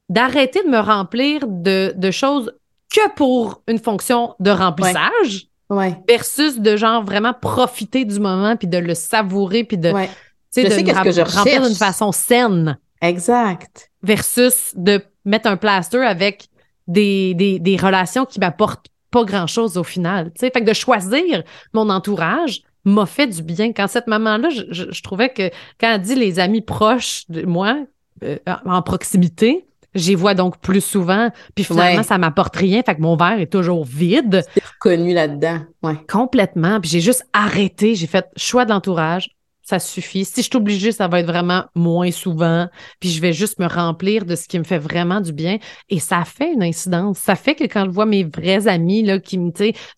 [0.08, 2.52] d'arrêter de me remplir de, de choses
[2.90, 5.48] que pour une fonction de remplissage.
[5.70, 5.96] Ouais.
[6.06, 10.10] versus de genre vraiment profiter du moment puis de le savourer puis de ouais.
[10.54, 12.78] de que je remplir d'une façon saine.
[13.00, 13.90] Exact.
[14.02, 16.48] Versus de mettre un plaster avec
[16.86, 20.32] des, des, des relations qui m'apportent pas grand-chose au final.
[20.38, 21.42] Fait que de choisir
[21.72, 23.72] mon entourage m'a fait du bien.
[23.72, 27.76] Quand cette maman-là, je, je, trouvais que quand elle dit les amis proches de moi,
[28.22, 28.36] euh,
[28.66, 31.30] en proximité, j'y vois donc plus souvent.
[31.54, 32.82] Puis finalement, ça m'apporte rien.
[32.82, 34.42] Fait que mon verre est toujours vide.
[34.54, 35.60] C'est reconnu là-dedans.
[35.82, 35.96] Ouais.
[36.10, 36.80] Complètement.
[36.80, 37.94] Puis j'ai juste arrêté.
[37.94, 39.30] J'ai fait choix de l'entourage
[39.64, 40.24] ça suffit.
[40.26, 42.68] Si je suis obligée, ça va être vraiment moins souvent.
[43.00, 45.58] Puis je vais juste me remplir de ce qui me fait vraiment du bien.
[45.88, 47.18] Et ça fait une incidence.
[47.18, 49.50] Ça fait que quand je vois mes vrais amis là, qui, me,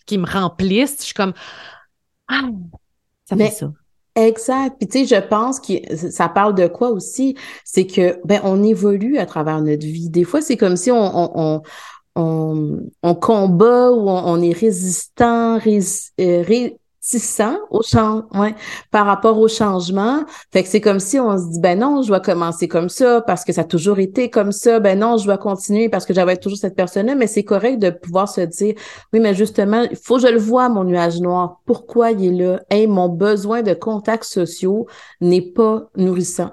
[0.06, 1.34] qui me remplissent, je suis comme
[2.28, 2.48] Ah,
[3.24, 3.72] ça fait ça.
[4.14, 4.76] Exact.
[4.78, 7.36] Puis tu sais, je pense que ça parle de quoi aussi?
[7.64, 10.08] C'est que ben on évolue à travers notre vie.
[10.08, 11.62] Des fois, c'est comme si on, on,
[12.14, 15.58] on, on, combat ou on, est résistant,
[18.90, 20.24] par rapport au changement.
[20.52, 23.20] Fait que c'est comme si on se dit, ben non, je dois commencer comme ça
[23.20, 24.80] parce que ça a toujours été comme ça.
[24.80, 27.14] Ben non, je dois continuer parce que j'avais toujours cette personne-là.
[27.14, 28.74] Mais c'est correct de pouvoir se dire,
[29.12, 31.61] oui, mais justement, il faut que je le vois, mon nuage noir.
[31.66, 32.61] Pourquoi il est là?
[32.86, 34.86] Mon besoin de contacts sociaux
[35.20, 36.50] n'est pas nourrissant.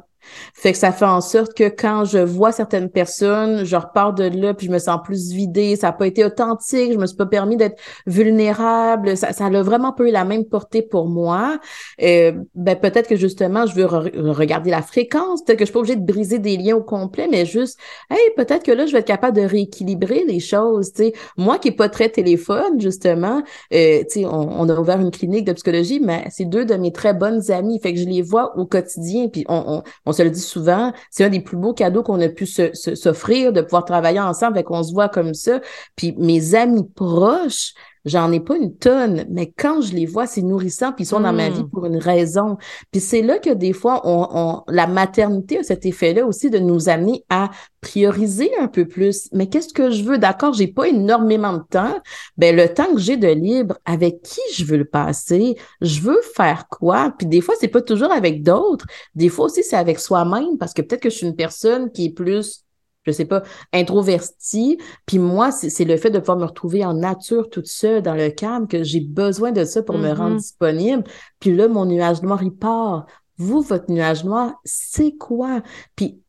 [0.54, 4.24] Fait que ça fait en sorte que quand je vois certaines personnes, je repars de
[4.24, 7.18] là, puis je me sens plus vidée, ça n'a pas été authentique, je me suis
[7.18, 11.60] pas permis d'être vulnérable, ça, ça a vraiment pas eu la même portée pour moi.
[12.02, 15.80] Euh, ben peut-être que justement, je veux regarder la fréquence, peut-être que je suis pas
[15.80, 19.00] obligée de briser des liens au complet, mais juste, hey, peut-être que là, je vais
[19.00, 21.12] être capable de rééquilibrer les choses, tu.
[21.38, 23.44] Moi qui est pas très téléphone, justement,
[23.74, 27.14] euh, on, on, a ouvert une clinique de psychologie, mais c'est deux de mes très
[27.14, 30.30] bonnes amies, fait que je les vois au quotidien, puis on, on, on se le
[30.30, 34.20] dit souvent, c'est un des plus beaux cadeaux qu'on a pu s'offrir, de pouvoir travailler
[34.20, 35.60] ensemble et qu'on se voit comme ça.
[35.96, 37.74] Puis mes amis proches,
[38.06, 41.22] j'en ai pas une tonne, mais quand je les vois, c'est nourrissant, puis ils sont
[41.22, 41.70] dans ma vie hmm.
[41.70, 42.58] pour une raison.
[42.92, 46.90] Puis c'est là que des fois, on, la maternité a cet effet-là aussi de nous
[46.90, 47.50] amener à
[47.82, 49.30] prioriser un peu plus.
[49.34, 50.18] Mais qu'est-ce que je veux?
[50.18, 52.02] D'accord, j'ai pas énormément de temps.
[52.38, 55.56] Ben, le temps que j'ai de libre, avec qui je veux le passer?
[55.82, 57.14] Je veux faire quoi?
[57.18, 58.86] Puis des fois, c'est pas toujours avec d'autres.
[59.16, 62.06] Des fois aussi, c'est avec soi-même, parce que peut-être que je suis une personne qui
[62.06, 62.63] est plus
[63.06, 63.44] je sais pas,
[63.74, 64.78] introvertie.
[65.06, 68.30] Puis moi, c'est le fait de pouvoir me retrouver en nature toute seule dans le
[68.30, 70.40] calme que j'ai besoin de ça pour me rendre mm-hmm.
[70.40, 71.04] disponible.
[71.40, 73.06] Puis là, mon nuage noir, il part.
[73.38, 75.62] Vous, votre nuage noir, c'est quoi?
[75.96, 76.20] Puis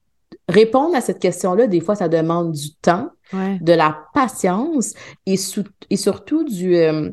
[0.48, 4.94] répondre à cette question-là, des fois, ça demande du temps, de la patience
[5.26, 5.36] et,
[5.90, 6.76] et surtout du...
[6.76, 7.10] Euh,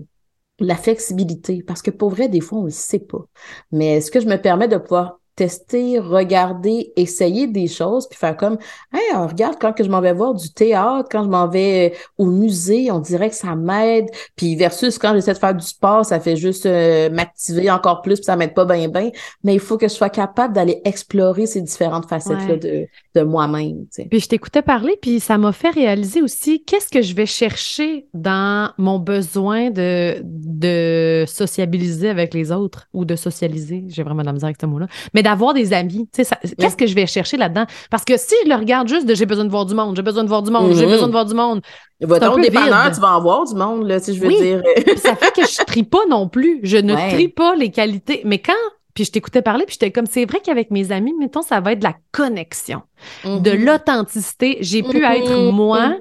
[0.64, 3.26] la flexibilité, parce que pour vrai, des fois, on ne le sait pas.
[3.72, 8.38] Mais est-ce que je me permets de pouvoir tester, regarder, essayer des choses, puis faire
[8.38, 8.60] comme,
[8.94, 11.90] hey, on regarde quand que je m'en vais voir du théâtre, quand je m'en vais
[11.90, 15.66] euh, au musée, on dirait que ça m'aide, puis versus quand j'essaie de faire du
[15.66, 19.10] sport, ça fait juste euh, m'activer encore plus, puis ça m'aide pas bien, bien.
[19.44, 22.86] Mais il faut que je sois capable d'aller explorer ces différentes facettes-là de,
[23.16, 23.88] de moi-même.
[24.12, 28.06] Puis je t'écoutais parler, puis ça m'a fait réaliser aussi qu'est-ce que je vais chercher
[28.14, 33.86] dans mon besoin de, de sociabiliser avec les autres ou de socialiser.
[33.88, 34.86] J'ai vraiment de la misère avec ce mot-là.
[35.16, 36.08] Mais d'avoir des amis.
[36.14, 37.66] Qu'est-ce que je vais chercher là-dedans?
[37.90, 40.02] Parce que si je le regarde juste de j'ai besoin de voir du monde, j'ai
[40.02, 40.90] besoin de voir du monde, j'ai mm-hmm.
[40.90, 41.62] besoin de voir du monde.
[42.02, 44.62] Va dépanneur, tu vas en voir du monde, là, si je veux dire.
[44.98, 46.60] ça fait que je trie pas non plus.
[46.64, 48.22] Je ne trie pas les qualités.
[48.26, 48.54] Mais quand
[48.94, 51.72] puis je t'écoutais parler, puis j'étais comme, c'est vrai qu'avec mes amis, mettons, ça va
[51.72, 52.82] être de la connexion,
[53.24, 53.64] de mm-hmm.
[53.64, 54.58] l'authenticité.
[54.60, 55.16] J'ai pu mm-hmm.
[55.16, 55.96] être moi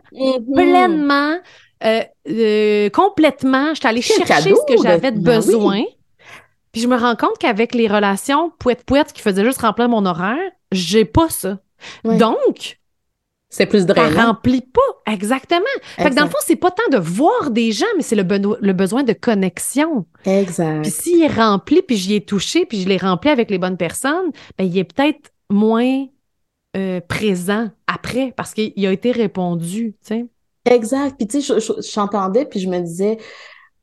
[0.53, 1.37] pleinement,
[1.85, 3.75] euh, euh, complètement.
[3.75, 5.83] J'étais allée chercher ce que j'avais de, ben besoin.
[6.73, 10.51] Puis je me rends compte qu'avec les relations pouette-pouette qui faisaient juste remplir mon horaire,
[10.73, 11.59] j'ai pas ça.
[12.05, 12.81] Donc,
[13.51, 14.15] c'est plus drainant.
[14.15, 15.61] Ça remplit pas, exactement.
[15.97, 18.25] Fait que dans le fond, c'est pas tant de voir des gens, mais c'est le,
[18.61, 20.07] le, besoin de connexion.
[20.25, 20.83] Exact.
[20.83, 23.77] Puis s'il est rempli, puis j'y ai touché, puis je l'ai rempli avec les bonnes
[23.77, 26.07] personnes, ben il est peut-être moins
[26.77, 30.27] euh, présent après parce qu'il a été répondu, tu sais.
[30.67, 31.17] Exact.
[31.17, 31.59] Puis tu sais,
[31.93, 33.19] j'entendais, puis je me disais,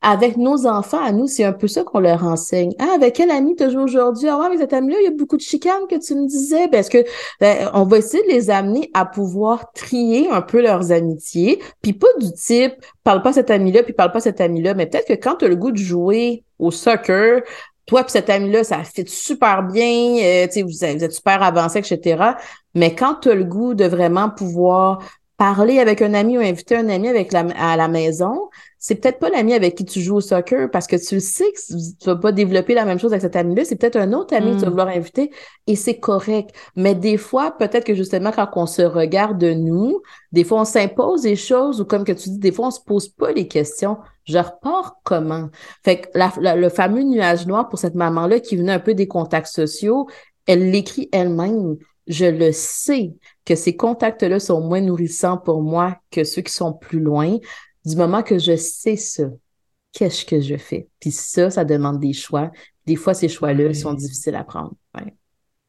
[0.02, 2.74] avec nos enfants, à nous, c'est un peu ça qu'on leur enseigne.
[2.80, 4.30] Ah, avec quel ami tu joué aujourd'hui?
[4.30, 6.68] Ah ouais, avec cet ami-là, il y a beaucoup de chicanes que tu me disais.
[6.68, 7.04] Ben, est-ce que
[7.40, 11.94] ben, on va essayer de les amener à pouvoir trier un peu leurs amitiés, puis
[11.94, 12.74] pas du type
[13.04, 15.36] parle pas à cet ami-là, puis parle pas à cet ami-là, mais peut-être que quand
[15.38, 17.42] tu as le goût de jouer au soccer,
[17.86, 22.34] toi et cet ami-là, ça fit super bien, euh, vous, vous êtes super avancés, etc.
[22.76, 25.00] Mais quand tu as le goût de vraiment pouvoir
[25.38, 28.50] parler avec un ami ou inviter un ami avec la, à la maison,
[28.80, 31.98] c'est peut-être pas l'ami avec qui tu joues au soccer parce que tu sais que
[32.00, 33.66] tu vas pas développer la même chose avec cet ami-là.
[33.66, 34.70] C'est peut-être un autre ami que tu vas mm.
[34.70, 35.32] vouloir inviter
[35.66, 36.52] et c'est correct.
[36.76, 40.02] Mais des fois, peut-être que justement, quand on se regarde de nous,
[40.32, 42.82] des fois, on s'impose des choses ou comme que tu dis, des fois, on se
[42.82, 43.98] pose pas les questions.
[44.26, 45.50] Je repars comment?
[45.84, 49.48] Fait que le fameux nuage noir pour cette maman-là qui venait un peu des contacts
[49.48, 50.08] sociaux,
[50.46, 51.78] elle l'écrit elle-même.
[52.08, 53.14] Je le sais
[53.44, 57.38] que ces contacts-là sont moins nourrissants pour moi que ceux qui sont plus loin.
[57.88, 59.24] Du moment que je sais ça,
[59.94, 60.90] qu'est-ce que je fais?
[61.00, 62.52] Puis ça, ça demande des choix.
[62.86, 64.74] Des fois, ces choix-là sont difficiles à prendre.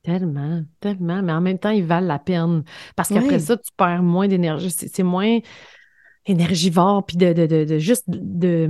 [0.02, 1.22] Tellement, tellement.
[1.22, 2.64] Mais en même temps, ils valent la peine.
[2.96, 4.70] Parce qu'après ça, tu perds moins d'énergie.
[4.70, 5.38] C'est moins
[6.26, 8.68] énergivore, puis de, de, juste de,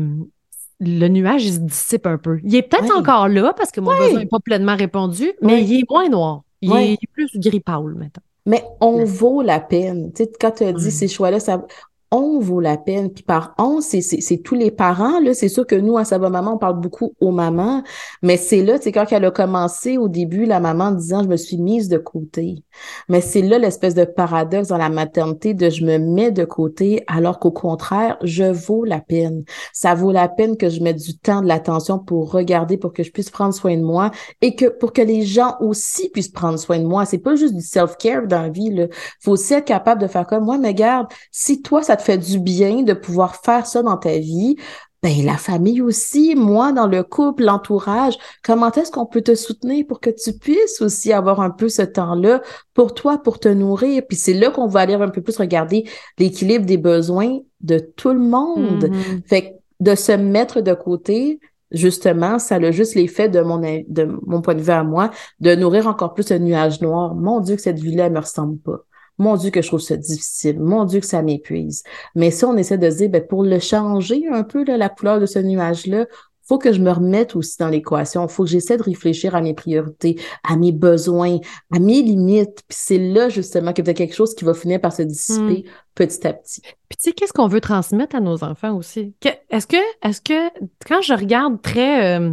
[0.81, 2.41] le nuage, il se dissipe un peu.
[2.45, 5.81] Il est peut-être encore là parce que mon besoin n'est pas pleinement répondu, mais il
[5.81, 6.43] est moins noir.
[6.61, 8.23] Il, est, plus gris pâle maintenant.
[8.47, 10.13] Mais on vaut la peine.
[10.13, 11.65] Tu sais, quand tu as dit ces choix-là, ça,
[12.11, 13.11] on vaut la peine.
[13.11, 15.21] Puis par on, c'est tous les parents.
[15.21, 17.83] Là, c'est sûr que nous, à sa maman, on parle beaucoup aux mamans,
[18.23, 21.37] mais c'est là, c'est quand elle a commencé au début, la maman disant je me
[21.37, 22.63] suis mise de côté.
[23.09, 27.05] Mais c'est là l'espèce de paradoxe dans la maternité de je me mets de côté
[27.07, 29.45] alors qu'au contraire, je vaux la peine.
[29.73, 33.03] Ça vaut la peine que je mette du temps, de l'attention pour regarder, pour que
[33.03, 36.59] je puisse prendre soin de moi et que pour que les gens aussi puissent prendre
[36.59, 37.05] soin de moi.
[37.05, 38.71] C'est pas juste du self-care dans la vie.
[38.71, 38.87] Là.
[39.21, 42.39] Faut aussi être capable de faire comme moi, mais garde, si toi, ça fait du
[42.39, 44.57] bien de pouvoir faire ça dans ta vie,
[45.03, 49.87] ben la famille aussi, moi dans le couple, l'entourage, comment est-ce qu'on peut te soutenir
[49.87, 52.43] pour que tu puisses aussi avoir un peu ce temps-là
[52.75, 54.03] pour toi, pour te nourrir?
[54.09, 55.89] Puis c'est là qu'on va aller un peu plus regarder
[56.19, 58.87] l'équilibre des besoins de tout le monde.
[58.87, 59.23] Mm-hmm.
[59.27, 61.39] Fait de se mettre de côté,
[61.71, 65.55] justement, ça a juste l'effet de mon, de mon point de vue à moi, de
[65.55, 67.15] nourrir encore plus un nuage noir.
[67.15, 68.79] Mon Dieu, que cette vie-là, elle me ressemble pas.
[69.19, 70.61] Mon Dieu, que je trouve ça difficile.
[70.61, 71.83] Mon Dieu, que ça m'épuise.
[72.15, 74.89] Mais si on essaie de se dire, ben, pour le changer un peu, là, la
[74.89, 76.07] couleur de ce nuage-là,
[76.49, 78.27] faut que je me remette aussi dans l'équation.
[78.27, 81.39] faut que j'essaie de réfléchir à mes priorités, à mes besoins,
[81.71, 82.63] à mes limites.
[82.67, 85.65] Puis c'est là, justement, qu'il y a quelque chose qui va finir par se dissiper
[85.67, 85.71] hmm.
[85.95, 86.63] petit à petit.
[86.63, 89.15] Puis tu sais, qu'est-ce qu'on veut transmettre à nos enfants aussi?
[89.51, 90.49] Est-ce que, est-ce que,
[90.87, 92.19] quand je regarde très...
[92.19, 92.33] Euh,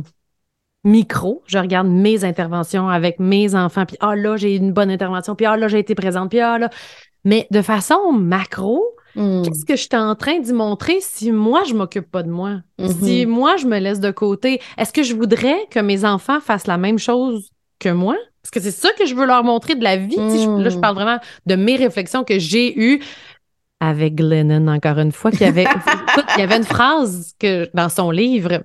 [0.85, 5.35] micro, je regarde mes interventions avec mes enfants, puis ah là, j'ai une bonne intervention,
[5.35, 6.69] puis ah là, j'ai été présente, puis ah là.
[7.25, 8.83] Mais de façon macro,
[9.15, 9.41] hmm.
[9.41, 12.61] qu'est-ce que je suis en train d'y montrer si moi, je m'occupe pas de moi?
[12.79, 13.31] Si mhm.
[13.31, 16.77] moi, je me laisse de côté, est-ce que je voudrais que mes enfants fassent la
[16.77, 18.15] même chose que moi?
[18.43, 20.17] Parce que c'est ça que je veux leur montrer de la vie.
[20.17, 20.81] là, je hmm.
[20.81, 21.17] parle vraiment
[21.47, 23.01] de mes réflexions que j'ai eues
[23.79, 25.65] avec Glennon, encore une fois, qui avait,
[26.37, 28.63] il y avait une phrase que, dans son livre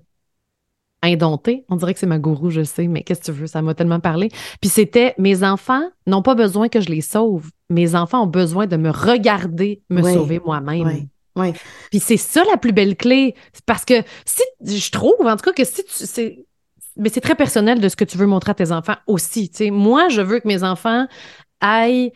[1.02, 1.64] indompté.
[1.68, 3.46] On dirait que c'est ma gourou, je sais, mais qu'est-ce que tu veux?
[3.46, 4.28] Ça m'a tellement parlé.
[4.60, 7.50] Puis c'était mes enfants n'ont pas besoin que je les sauve.
[7.68, 11.08] Mes enfants ont besoin de me regarder me sauver moi-même.
[11.36, 11.52] Oui.
[11.90, 13.34] Puis c'est ça la plus belle clé.
[13.66, 14.42] Parce que si
[14.78, 16.44] je trouve, en tout cas, que si tu.
[16.96, 19.50] mais c'est très personnel de ce que tu veux montrer à tes enfants aussi.
[19.52, 19.70] sais.
[19.70, 21.06] Moi, je veux que mes enfants
[21.60, 22.12] aillent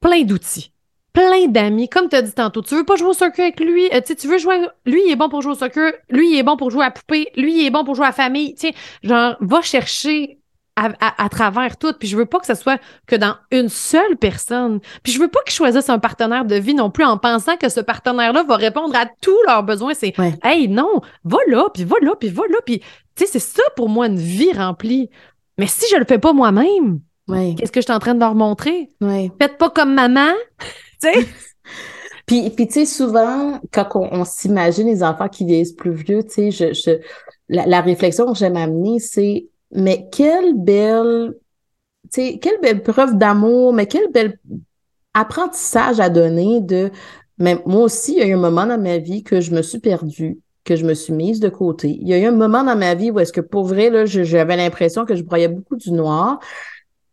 [0.00, 0.73] plein d'outils
[1.14, 1.88] plein d'amis.
[1.88, 4.28] Comme tu as dit tantôt, tu veux pas jouer au soccer avec lui, euh, tu
[4.28, 4.58] veux jouer.
[4.84, 6.90] Lui, il est bon pour jouer au soccer, lui, il est bon pour jouer à
[6.90, 8.54] poupée, lui, il est bon pour jouer à famille.
[8.54, 10.40] Tu sais, genre, va chercher
[10.76, 11.92] à, travers tout.
[11.98, 14.80] Puis je veux pas que ce soit que dans une seule personne.
[15.02, 17.68] Puis je veux pas qu'ils choisissent un partenaire de vie non plus en pensant que
[17.68, 19.94] ce partenaire-là va répondre à tous leurs besoins.
[19.94, 20.12] C'est
[20.42, 22.58] Hey, non, va là, puis va là, puis va là.
[22.66, 22.80] Puis
[23.14, 25.10] tu sais, c'est ça pour moi une vie remplie.
[25.58, 26.98] Mais si je le fais pas moi-même,
[27.56, 28.88] qu'est-ce que je suis en train de leur montrer?
[29.40, 30.32] Faites pas comme maman.
[32.26, 36.50] puis, puis tu sais, souvent, quand on, s'imagine les enfants qui vieillissent plus vieux, tu
[36.50, 36.98] sais, je,
[37.48, 41.34] la, réflexion que j'aime amener, c'est mais quelle belle,
[42.10, 44.38] sais, quelle belle preuve d'amour, mais quel bel
[45.14, 46.90] apprentissage à donner de,
[47.38, 49.62] mais moi aussi, il y a eu un moment dans ma vie que je me
[49.62, 51.88] suis perdue, que je me suis mise de côté.
[52.00, 54.06] Il y a eu un moment dans ma vie où est-ce que pour vrai, là,
[54.06, 56.38] j'avais l'impression que je broyais beaucoup du noir.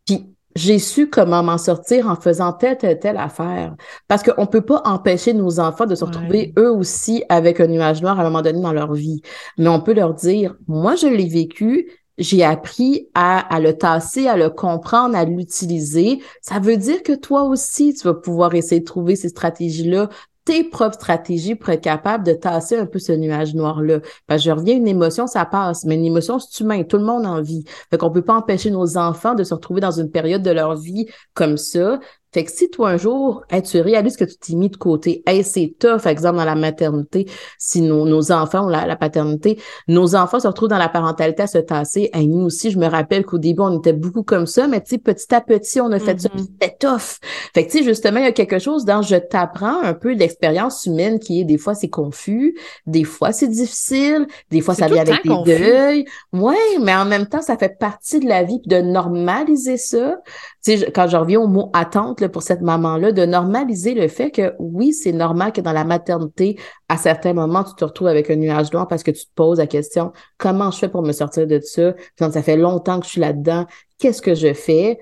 [0.06, 3.74] Puis j'ai su comment m'en sortir en faisant telle, telle, telle affaire.
[4.08, 7.66] Parce qu'on ne peut pas empêcher nos enfants de se retrouver eux aussi avec un
[7.66, 9.22] nuage noir à un moment donné dans leur vie.
[9.58, 14.28] Mais on peut leur dire, moi, je l'ai vécu, j'ai appris à, à, le tasser,
[14.28, 16.20] à le comprendre, à l'utiliser.
[16.42, 20.08] Ça veut dire que toi aussi, tu vas pouvoir essayer de trouver ces stratégies-là
[20.44, 24.00] tes propres stratégies pour être capable de tasser un peu ce nuage noir-là?
[24.26, 27.26] Parce je reviens, une émotion, ça passe, mais une émotion, c'est humain, tout le monde
[27.26, 27.64] en vit.
[27.90, 30.76] Fait qu'on peut pas empêcher nos enfants de se retrouver dans une période de leur
[30.76, 32.00] vie comme ça,
[32.32, 35.44] fait que si toi, un jour, tu réalises que tu t'es mis de côté, hey,
[35.44, 37.26] c'est tough, exemple, dans la maternité,
[37.58, 41.46] si nos, nos enfants ont la, paternité, nos enfants se retrouvent dans la parentalité à
[41.46, 42.08] se tasser.
[42.14, 44.90] Hey, nous aussi, je me rappelle qu'au début, on était beaucoup comme ça, mais tu
[44.90, 46.38] sais, petit à petit, on a fait ça, mm-hmm.
[46.38, 47.18] c'était tough.
[47.54, 50.12] Fait que, tu sais, justement, il y a quelque chose dans je t'apprends un peu
[50.12, 52.56] l'expérience humaine qui est des fois, c'est confus,
[52.86, 56.04] des fois, c'est difficile, des fois, ça vient avec des deuils.
[56.32, 60.16] Ouais, mais en même temps, ça fait partie de la vie, de normaliser ça.
[60.64, 64.30] Tu sais, quand je reviens au mot attente, pour cette maman-là, de normaliser le fait
[64.30, 66.58] que oui, c'est normal que dans la maternité,
[66.88, 69.58] à certains moments, tu te retrouves avec un nuage noir parce que tu te poses
[69.58, 71.94] la question, comment je fais pour me sortir de ça?
[72.18, 73.66] ça fait longtemps que je suis là-dedans.
[73.98, 74.98] Qu'est-ce que je fais?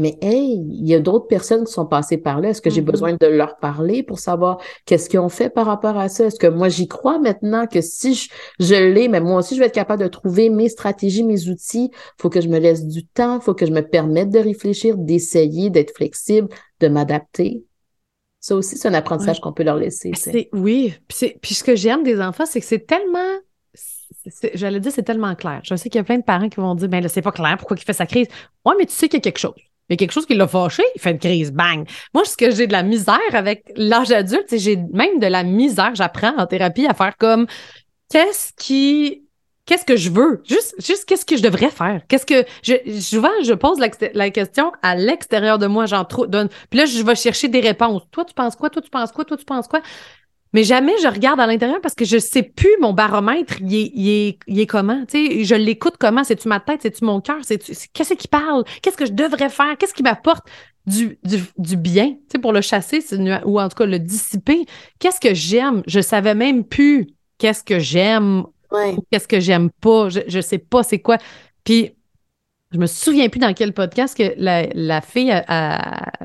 [0.00, 2.48] Mais hey, il y a d'autres personnes qui sont passées par là.
[2.48, 2.84] Est-ce que j'ai mm-hmm.
[2.86, 6.24] besoin de leur parler pour savoir qu'est-ce qu'ils ont fait par rapport à ça?
[6.24, 8.30] Est-ce que moi, j'y crois maintenant que si je,
[8.60, 11.90] je l'ai, mais moi aussi, je vais être capable de trouver mes stratégies, mes outils.
[12.18, 15.68] faut que je me laisse du temps, faut que je me permette de réfléchir, d'essayer,
[15.68, 16.48] d'être flexible,
[16.80, 17.62] de m'adapter.
[18.40, 20.12] Ça aussi, c'est un apprentissage qu'on peut leur laisser.
[20.54, 20.94] Oui.
[21.08, 23.36] Puis, puis ce que j'aime des enfants, c'est que c'est tellement
[24.54, 25.60] j'allais dire, c'est tellement clair.
[25.62, 27.32] Je sais qu'il y a plein de parents qui vont dire, ben là, c'est pas
[27.32, 28.28] clair, pourquoi il fait sa crise?
[28.64, 30.82] Ouais, mais tu sais qu'il y a quelque chose a quelque chose qui l'a fâché,
[30.94, 31.86] il fait une crise, bang.
[32.14, 35.94] Moi, ce que j'ai de la misère avec l'âge adulte, j'ai même de la misère,
[35.94, 37.46] j'apprends en thérapie à faire comme
[38.10, 39.24] qu'est-ce qui
[39.66, 40.42] qu'est-ce que je veux?
[40.48, 42.02] Juste, juste qu'est-ce que je devrais faire?
[42.08, 46.48] Qu'est-ce que je souvent je pose la, question à l'extérieur de moi, j'en donne.
[46.70, 48.02] Puis là, je vais chercher des réponses.
[48.10, 48.68] Toi, tu penses quoi?
[48.68, 49.24] Toi, tu penses quoi?
[49.24, 49.80] Toi, tu penses quoi?
[50.52, 53.92] Mais jamais je regarde à l'intérieur parce que je sais plus mon baromètre, il est,
[53.94, 55.04] il est, il est comment.
[55.06, 56.24] Tu sais, je l'écoute comment?
[56.24, 56.80] C'est-tu ma tête?
[56.82, 57.38] C'est-tu mon cœur?
[57.92, 58.64] Qu'est-ce qui parle?
[58.82, 59.76] Qu'est-ce que je devrais faire?
[59.78, 60.44] Qu'est-ce qui m'apporte
[60.86, 62.10] du, du, du, bien?
[62.10, 63.00] Tu sais, pour le chasser,
[63.44, 64.64] ou en tout cas le dissiper.
[64.98, 65.82] Qu'est-ce que j'aime?
[65.86, 67.06] Je savais même plus
[67.38, 70.08] qu'est-ce que j'aime ou qu'est-ce que j'aime pas.
[70.08, 71.18] Je, je sais pas c'est quoi.
[71.62, 71.92] Puis
[72.72, 75.34] je me souviens plus dans quel podcast que la, la fille,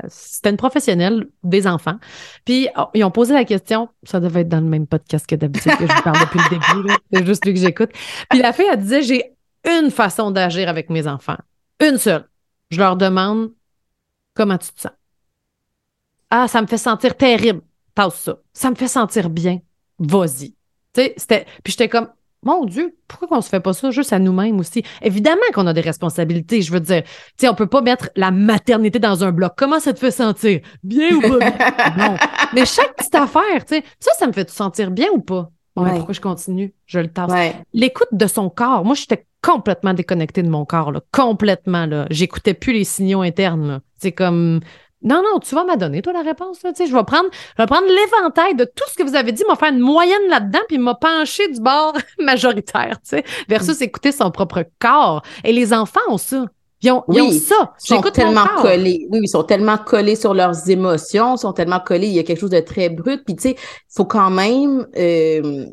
[0.08, 1.96] c'était une professionnelle des enfants.
[2.44, 5.34] Puis oh, ils ont posé la question, ça devait être dans le même podcast que
[5.34, 7.90] d'habitude que je vous parle depuis le début, c'est juste lui que j'écoute.
[8.30, 9.32] Puis la fille, elle disait, j'ai
[9.64, 11.38] une façon d'agir avec mes enfants,
[11.80, 12.28] une seule.
[12.70, 13.52] Je leur demande,
[14.34, 14.92] comment tu te sens?
[16.30, 17.62] Ah, ça me fait sentir terrible.
[17.94, 18.38] Passe ça.
[18.52, 19.60] Ça me fait sentir bien.
[19.98, 20.50] Vas-y.
[20.92, 21.46] Tu sais, c'était.
[21.62, 22.08] Puis j'étais comme,
[22.42, 24.84] mon Dieu, pourquoi qu'on se fait pas ça juste à nous-mêmes aussi?
[25.02, 26.62] Évidemment qu'on a des responsabilités.
[26.62, 29.54] Je veux dire, tu sais, on peut pas mettre la maternité dans un bloc.
[29.56, 30.60] Comment ça te fait sentir?
[30.82, 31.50] Bien ou pas
[31.96, 32.16] non.
[32.54, 35.50] Mais chaque petite affaire, tu sais, ça, ça me fait te sentir bien ou pas?
[35.74, 36.72] Bon, pourquoi je continue?
[36.86, 37.32] Je le tasse.
[37.74, 38.84] L'écoute de son corps.
[38.84, 41.00] Moi, j'étais complètement déconnectée de mon corps, là.
[41.12, 42.06] Complètement, là.
[42.10, 44.60] J'écoutais plus les signaux internes, C'est comme,
[45.02, 46.62] non, non, tu vas m'adonner, toi, la réponse.
[46.62, 49.44] Là, je vais prendre, je vais prendre l'éventail de tout ce que vous avez dit,
[49.46, 53.84] m'a faire une moyenne là-dedans, puis m'a penché du bord majoritaire, tu sais, versus mm.
[53.84, 55.22] écouter son propre corps.
[55.44, 56.46] Et les enfants ont ça.
[56.82, 57.74] Ils ont, ils ont ça.
[57.84, 59.06] Ils sont tellement collés.
[59.10, 62.08] Oui, ils sont tellement collés sur leurs émotions, ils sont tellement collés.
[62.08, 63.24] Il y a quelque chose de très brut.
[63.24, 64.86] Puis, tu sais, il faut quand même.
[64.96, 65.66] Euh,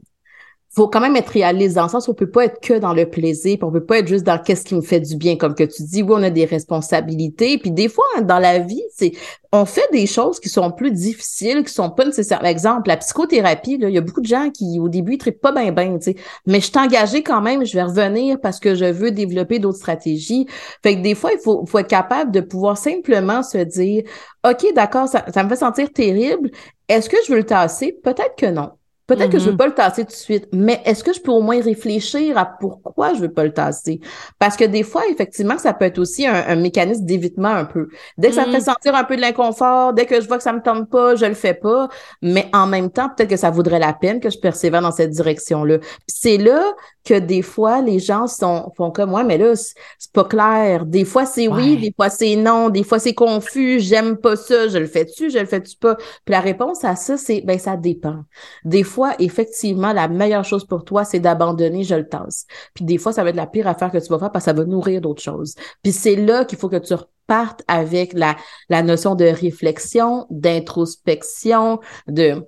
[0.75, 2.93] faut quand même être réaliste dans le sens où on peut pas être que dans
[2.93, 5.35] le plaisir, puis on peut pas être juste dans qu'est-ce qui me fait du bien,
[5.35, 8.81] comme que tu dis, oui, on a des responsabilités, puis des fois, dans la vie,
[8.95, 9.11] c'est
[9.51, 12.39] on fait des choses qui sont plus difficiles, qui sont pas nécessaires.
[12.39, 15.51] Par exemple, la psychothérapie, il y a beaucoup de gens qui, au début, ils pas
[15.51, 16.15] bien bien, tu sais.
[16.47, 19.77] Mais je suis engagée quand même, je vais revenir parce que je veux développer d'autres
[19.77, 20.47] stratégies.
[20.81, 24.03] Fait que des fois, il faut, faut être capable de pouvoir simplement se dire,
[24.43, 26.49] OK, d'accord, ça, ça me fait sentir terrible.
[26.89, 27.95] Est-ce que je veux le tasser?
[28.03, 28.71] Peut-être que non.
[29.05, 29.57] Peut-être que je veux mm-hmm.
[29.57, 32.45] pas le tasser tout de suite, mais est-ce que je peux au moins réfléchir à
[32.45, 33.99] pourquoi je veux pas le tasser?
[34.39, 37.89] Parce que des fois, effectivement, ça peut être aussi un, mécanisme d'évitement un peu.
[38.17, 38.61] Dès que ça me fait mm.
[38.61, 41.25] sentir un peu de l'inconfort, dès que je vois que ça me tente pas, je
[41.25, 41.89] le fais pas.
[42.21, 45.11] Mais en même temps, peut-être que ça vaudrait la peine que je persévère dans cette
[45.11, 45.79] direction-là.
[46.07, 46.63] C'est là
[47.03, 50.85] que des fois, les gens sont, font comme moi, mais là, c'est pas clair.
[50.85, 54.67] Des fois, c'est oui, des fois, c'est non, des fois, c'est confus, j'aime pas ça,
[54.67, 55.95] je le fais-tu, je le fais-tu pas?
[55.95, 58.23] Puis la réponse à ça, c'est, ben, ça dépend.
[58.63, 62.45] Des fois, effectivement, la meilleure chose pour toi, c'est d'abandonner, je le tasse.
[62.73, 64.51] Puis des fois, ça va être la pire affaire que tu vas faire parce que
[64.51, 65.55] ça va nourrir d'autres choses.
[65.81, 68.35] Puis c'est là qu'il faut que tu repartes avec la,
[68.69, 72.45] la notion de réflexion, d'introspection, de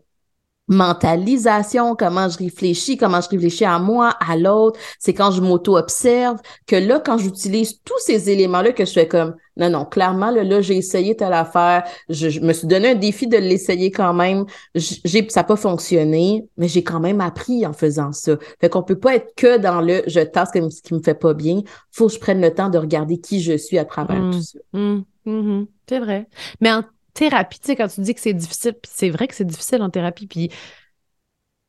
[0.68, 4.80] mentalisation, comment je réfléchis, comment je réfléchis à moi, à l'autre.
[4.99, 9.36] C'est quand je m'auto-observe que là, quand j'utilise tous ces éléments-là, que je fais comme,
[9.57, 12.95] non, non, clairement, là, là j'ai essayé telle affaire, je, je, me suis donné un
[12.95, 17.66] défi de l'essayer quand même, j'ai, ça n'a pas fonctionné, mais j'ai quand même appris
[17.66, 18.36] en faisant ça.
[18.59, 21.34] Fait qu'on peut pas être que dans le je tasse ce qui me fait pas
[21.34, 21.61] bien,
[21.91, 24.32] faut que je prenne le temps de regarder qui je suis à travers mmh.
[24.32, 24.59] tout ça.
[24.74, 25.03] Mmh.
[25.26, 25.66] Mmh.
[25.88, 26.28] C'est vrai.
[26.59, 26.84] Mais en
[27.16, 29.82] thérapie, tu sais, quand tu dis que c'est difficile, puis c'est vrai que c'est difficile
[29.82, 30.51] en thérapie, puis...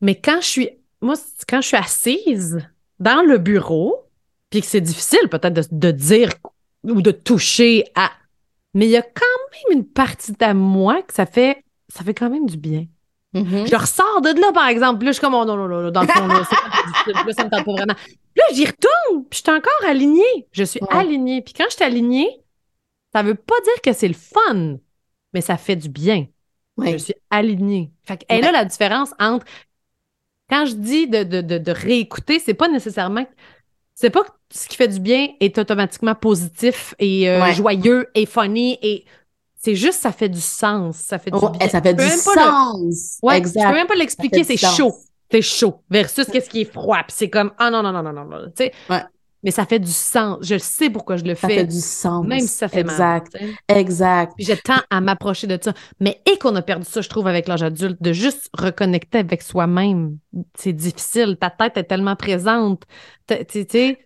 [0.03, 0.71] Mais quand je suis...
[1.01, 1.15] Moi,
[1.49, 2.69] quand je suis assise
[2.99, 4.05] dans le bureau,
[4.51, 6.31] puis que c'est difficile peut-être de, de, dire
[6.85, 8.11] ou de toucher à...
[8.75, 11.65] Mais il y a quand même une partie de moi que ça fait...
[11.89, 12.87] Ça fait quand même du bien.
[13.35, 13.71] Mm-hmm.
[13.71, 15.05] Je ressors de là, par exemple.
[15.05, 16.35] Là, je suis comme, oh non, non, non, dans le fond, là,
[17.07, 17.95] là, ça me tente pas vraiment.
[18.37, 20.49] Là, j'y retourne, puis je suis encore alignée.
[20.53, 21.43] Je suis alignée.
[21.43, 22.29] Puis quand je suis alignée,
[23.15, 24.79] ça veut pas dire que c'est le fun
[25.33, 26.27] mais ça fait du bien.
[26.79, 27.91] Je suis alignée.
[28.05, 29.47] Fait et là, la différence entre
[30.51, 33.27] quand je dis de, de, de, de réécouter, c'est pas nécessairement
[33.97, 38.27] c'est pas que ce qui fait du bien est automatiquement positif et euh, joyeux et
[38.27, 39.07] funny et
[39.57, 43.19] c'est juste ça fait du sens, ça fait du oh, Ça fait du sens.
[43.23, 43.63] Ouais, exact.
[43.63, 44.95] je peux même pas l'expliquer, c'est chaud.
[45.31, 48.13] C'est chaud versus qu'est-ce qui est froid, puis c'est comme ah non non non non
[48.13, 48.73] non, non tu sais.
[48.89, 49.03] Ouais
[49.43, 50.39] mais ça fait du sens.
[50.41, 51.49] Je sais pourquoi je le fais.
[51.49, 52.27] Ça fait du sens.
[52.27, 53.35] Même si ça fait exact.
[53.41, 53.79] mal.
[53.79, 54.33] Exact.
[54.37, 55.73] Puis j'ai tant à m'approcher de ça.
[56.01, 59.43] Mais et qu'on a perdu ça, je trouve, avec l'âge adulte, de juste reconnecter avec
[59.43, 60.19] soi-même.
[60.57, 61.37] C'est difficile.
[61.41, 62.83] Ta tête est tellement présente.
[63.29, 63.99] Tu sais.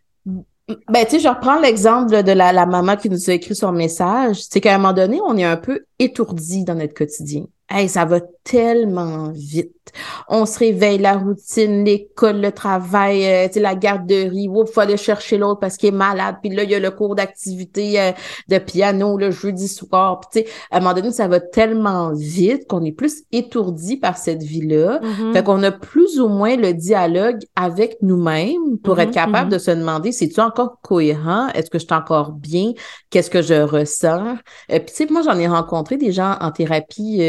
[0.89, 3.73] Ben, tu sais, je reprends l'exemple de la, la maman qui nous a écrit son
[3.73, 4.43] message.
[4.49, 7.45] C'est qu'à un moment donné, on est un peu étourdi dans notre quotidien.
[7.73, 9.93] Hey, ça va tellement vite.
[10.29, 15.39] On se réveille, la routine, l'école, le travail, euh, la garderie, il faut aller chercher
[15.39, 16.37] l'autre parce qu'il est malade.
[16.43, 18.13] Puis là, il y a le cours d'activité euh,
[18.49, 20.21] de piano le jeudi soir.
[20.21, 23.97] Puis tu sais, à un moment donné, ça va tellement vite qu'on est plus étourdi
[23.97, 25.01] par cette vie-là.
[25.01, 25.33] Mm-hmm.
[25.33, 29.55] Fait qu'on a plus ou moins le dialogue avec nous-mêmes pour être mm-hmm, capable mm-hmm.
[29.55, 31.49] de se demander, c'est-tu encore cohérent?
[31.55, 32.73] Est-ce que je suis encore bien?
[33.11, 34.37] Qu'est-ce que je ressens?
[34.71, 37.21] Euh, puis tu sais, moi, j'en ai rencontré des gens en thérapie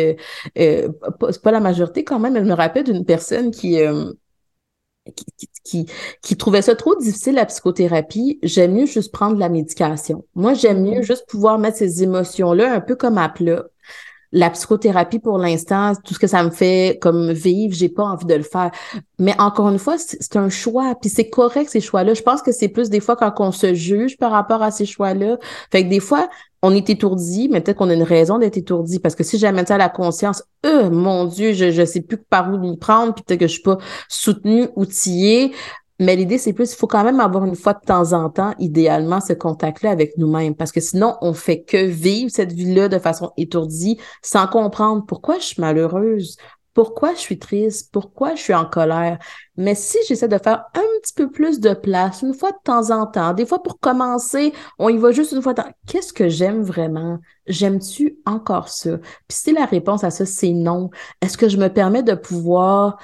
[0.58, 0.90] euh,
[1.30, 4.12] c'est pas la majorité quand même, elle me rappelle d'une personne qui, euh,
[5.64, 5.86] qui,
[6.22, 8.40] qui, trouvait ça trop difficile la psychothérapie.
[8.44, 10.26] J'aime mieux juste prendre la médication.
[10.36, 11.06] Moi, j'aime mieux mm-hmm.
[11.06, 13.66] juste pouvoir mettre ces émotions-là un peu comme à plat
[14.32, 18.26] la psychothérapie pour l'instant, tout ce que ça me fait comme vivre, j'ai pas envie
[18.26, 18.72] de le faire.
[19.20, 22.14] Mais encore une fois, c'est un choix, puis c'est correct ces choix-là.
[22.14, 24.86] Je pense que c'est plus des fois quand on se juge par rapport à ces
[24.86, 25.38] choix-là.
[25.72, 26.30] Fait que des fois,
[26.62, 28.99] on est étourdi, mais peut-être qu'on a une raison d'être étourdi.
[28.99, 32.18] Parce que si j'amène ça à la conscience, euh, mon Dieu, je je sais plus
[32.18, 35.53] par où m'y prendre, puis peut-être que je suis pas soutenue, outillée.
[35.99, 38.55] Mais l'idée, c'est plus, il faut quand même avoir une fois de temps en temps,
[38.57, 40.55] idéalement, ce contact-là avec nous-mêmes.
[40.55, 45.38] Parce que sinon, on fait que vivre cette vie-là de façon étourdie, sans comprendre pourquoi
[45.38, 46.38] je suis malheureuse,
[46.74, 49.19] pourquoi je suis triste, pourquoi je suis en colère?
[49.57, 52.91] Mais si j'essaie de faire un petit peu plus de place, une fois de temps
[52.91, 55.69] en temps, des fois pour commencer, on y va juste une fois de temps.
[55.88, 57.19] Qu'est-ce que j'aime vraiment?
[57.47, 58.97] J'aime-tu encore ça?
[59.28, 60.89] Puis si la réponse à ça, c'est non,
[61.22, 62.97] est-ce que je me permets de pouvoir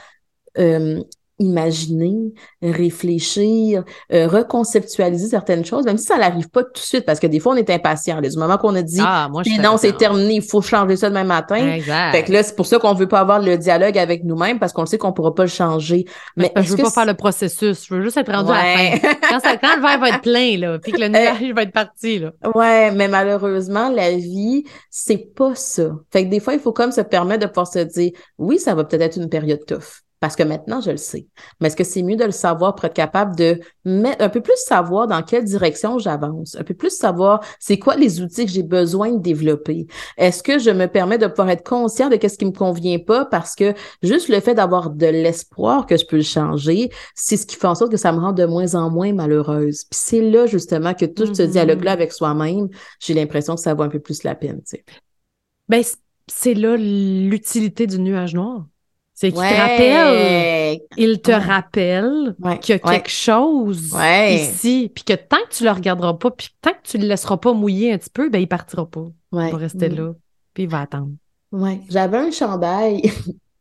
[0.57, 1.01] euh,
[1.39, 7.19] imaginer, réfléchir, euh, reconceptualiser certaines choses, même si ça n'arrive pas tout de suite, parce
[7.19, 8.21] que des fois, on est impatient.
[8.21, 9.29] Du moment qu'on a dit ah,
[9.61, 11.55] non, c'est terminé, il faut changer ça demain matin.
[11.55, 12.11] Exact.
[12.11, 14.73] Fait que là, c'est pour ça qu'on veut pas avoir le dialoge avec nous-mêmes, parce
[14.73, 16.05] qu'on sait qu'on pourra pas le changer.
[16.35, 18.97] Mais, je veux pas faire le processus, je veux juste être rendu à la fin.
[19.29, 21.71] Quand, ça, quand le verre va être plein, là, puis que le nuage va être
[21.71, 22.31] parti, là.
[22.55, 25.91] Ouais, mais malheureusement, la vie, c'est pas ça.
[26.11, 28.73] Fait que des fois, il faut comme se permettre de pouvoir se dire, oui, ça
[28.73, 31.27] va peut-être être une période tough parce que maintenant, je le sais.
[31.59, 34.41] Mais est-ce que c'est mieux de le savoir pour être capable de mettre un peu
[34.41, 38.51] plus savoir dans quelle direction j'avance, un peu plus savoir c'est quoi les outils que
[38.51, 39.87] j'ai besoin de développer?
[40.17, 43.25] Est-ce que je me permets de pouvoir être conscient de qu'est-ce qui me convient pas
[43.25, 47.45] parce que juste le fait d'avoir de l'espoir que je peux le changer, c'est ce
[47.45, 49.83] qui fait en sorte que ça me rend de moins en moins malheureuse.
[49.89, 51.51] Puis c'est là justement que tout ce mm-hmm.
[51.51, 54.61] dialogue-là avec soi-même, j'ai l'impression que ça vaut un peu plus la peine.
[54.61, 54.85] Tu sais.
[55.69, 55.83] Ben,
[56.27, 58.65] c'est là l'utilité du nuage noir.
[59.19, 63.91] C'est qu'il te rappelle, il te rappelle qu'il y a quelque chose
[64.29, 67.37] ici, puis que tant que tu le regarderas pas, puis tant que tu le laisseras
[67.37, 69.07] pas mouiller un petit peu, ben il partira pas.
[69.33, 69.95] Il va rester mm.
[69.95, 70.13] là,
[70.53, 71.09] puis il va attendre.
[71.51, 73.11] Ouais, j'avais un chandail.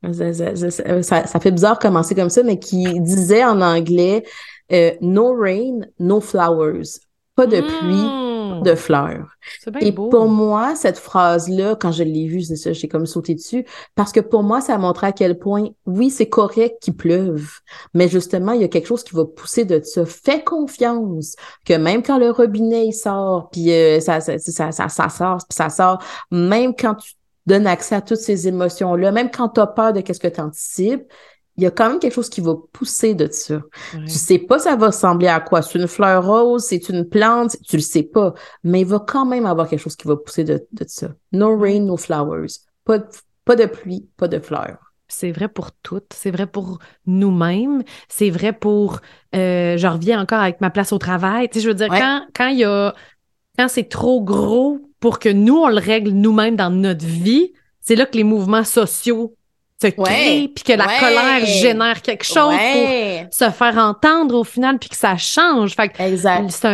[0.12, 4.24] ça, fait bizarre de commencer comme ça, mais qui disait en anglais
[4.72, 7.00] euh, No rain, no flowers.
[7.34, 8.25] Pas de pluie,
[8.62, 9.36] de fleurs.
[9.80, 13.64] Et pour moi, cette phrase-là, quand je l'ai vue, c'est ça, j'ai comme sauté dessus,
[13.94, 17.48] parce que pour moi, ça montrait à quel point, oui, c'est correct qu'il pleuve,
[17.94, 20.04] mais justement, il y a quelque chose qui va pousser de ça.
[20.04, 25.08] Fais confiance que même quand le robinet il sort, puis euh, ça, ça, ça, ça,
[25.08, 27.14] sort, puis ça sort, même quand tu
[27.46, 30.40] donnes accès à toutes ces émotions-là, même quand tu as peur de qu'est-ce que tu
[30.40, 31.04] anticipes,
[31.56, 33.62] il y a quand même quelque chose qui va pousser de ça.
[33.92, 35.62] Tu sais pas ça va ressembler à quoi?
[35.62, 38.34] C'est une fleur rose, c'est une plante, tu le sais pas.
[38.62, 41.08] Mais il va quand même avoir quelque chose qui va pousser de, de ça.
[41.32, 42.48] No rain, no flowers.
[42.84, 43.06] Pas de,
[43.44, 44.78] pas de pluie, pas de fleurs.
[45.08, 49.00] C'est vrai pour toutes, c'est vrai pour nous-mêmes, c'est vrai pour,
[49.36, 51.48] euh, je reviens encore avec ma place au travail.
[51.48, 52.92] Tu sais, je veux dire, quand, quand il y a,
[53.56, 57.94] quand c'est trop gros pour que nous, on le règle nous-mêmes dans notre vie, c'est
[57.94, 59.36] là que les mouvements sociaux
[59.80, 64.78] se crée, puis que la colère génère quelque chose pour se faire entendre au final,
[64.78, 65.74] puis que ça change.
[65.74, 65.90] Fait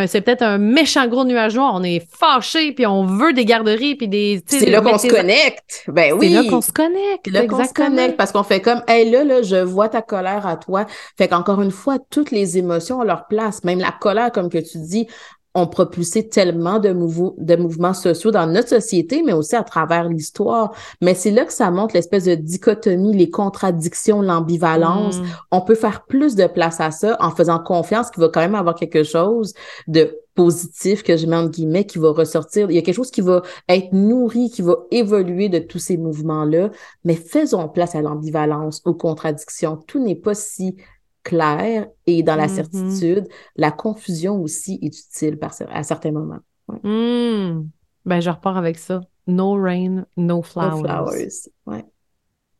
[0.07, 1.73] c'est peut-être un méchant gros nuage noir.
[1.75, 4.41] On est fâché, puis on veut des garderies, puis des...
[4.45, 5.83] C'est là qu'on se connecte.
[5.87, 6.29] Ben oui.
[6.29, 7.27] C'est là qu'on se connecte.
[7.27, 10.47] là qu'on se connecte, parce qu'on fait comme, hey, là, là, je vois ta colère
[10.47, 10.85] à toi.
[11.17, 13.63] Fait qu'encore une fois, toutes les émotions ont leur place.
[13.63, 15.07] Même la colère, comme que tu dis,
[15.55, 20.73] ont propulsé tellement de, de mouvements sociaux dans notre société, mais aussi à travers l'histoire.
[21.01, 25.19] Mais c'est là que ça montre l'espèce de dichotomie, les contradictions, l'ambivalence.
[25.19, 25.23] Mm.
[25.51, 28.55] On peut faire plus de place à ça en faisant confiance qu'il va quand même
[28.55, 29.53] avoir quelque chose
[29.87, 32.71] de positif que je mets en guillemets qui va ressortir.
[32.71, 35.97] Il y a quelque chose qui va être nourri, qui va évoluer de tous ces
[35.97, 36.71] mouvements-là,
[37.03, 39.77] mais faisons place à l'ambivalence, aux contradictions.
[39.87, 40.75] Tout n'est pas si
[41.23, 42.55] clair et dans la mm-hmm.
[42.55, 46.39] certitude, la confusion aussi est utile par, à certains moments.
[46.83, 47.67] Mm.
[48.05, 49.01] Ben, je repars avec ça.
[49.27, 50.81] No rain, no flowers.
[50.81, 51.49] No flowers.
[51.65, 51.85] Ouais.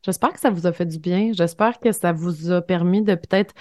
[0.01, 1.31] J'espère que ça vous a fait du bien.
[1.33, 3.53] J'espère que ça vous a permis de peut-être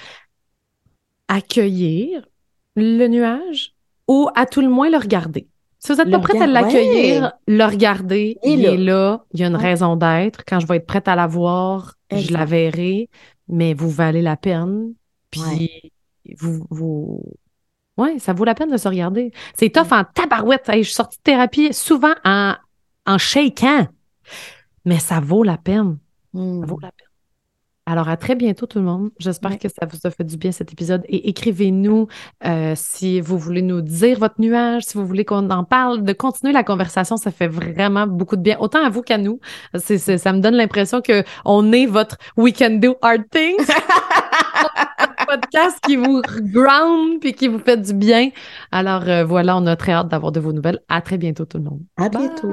[1.28, 2.28] accueillir
[2.76, 3.74] le nuage
[4.08, 5.48] ou à tout le moins le regarder.
[5.84, 9.48] Si vous n'êtes pas prête à l'accueillir, le regarder, il est là, il y a
[9.48, 10.44] une raison d'être.
[10.46, 13.08] Quand je vais être prête à la voir, je la verrai
[13.52, 14.94] mais vous valez la peine.
[15.30, 15.92] Puis
[16.38, 17.22] vous, vous.
[17.96, 19.30] Ouais, ça vaut la peine de se regarder.
[19.54, 20.64] C'est tough en tabarouette.
[20.68, 22.54] je suis sortie de thérapie souvent en,
[23.06, 23.86] en shaking.
[24.84, 25.98] Mais ça vaut la peine.
[26.34, 26.64] Ça hmm.
[26.64, 27.08] vaut la peine.
[27.84, 29.10] Alors, à très bientôt, tout le monde.
[29.18, 31.02] J'espère que ça vous a fait du bien cet épisode.
[31.08, 32.06] Et écrivez-nous
[32.44, 36.12] euh, si vous voulez nous dire votre nuage, si vous voulez qu'on en parle, de
[36.12, 37.16] continuer la conversation.
[37.16, 39.40] Ça fait vraiment beaucoup de bien, autant à vous qu'à nous.
[39.74, 43.66] Ça me donne l'impression qu'on est votre We Can Do Hard Things.
[45.26, 46.20] podcast qui vous
[46.52, 48.30] ground puis qui vous fait du bien.
[48.70, 50.80] Alors euh, voilà, on a très hâte d'avoir de vos nouvelles.
[50.88, 51.80] À très bientôt, tout le monde.
[51.96, 52.52] À bientôt.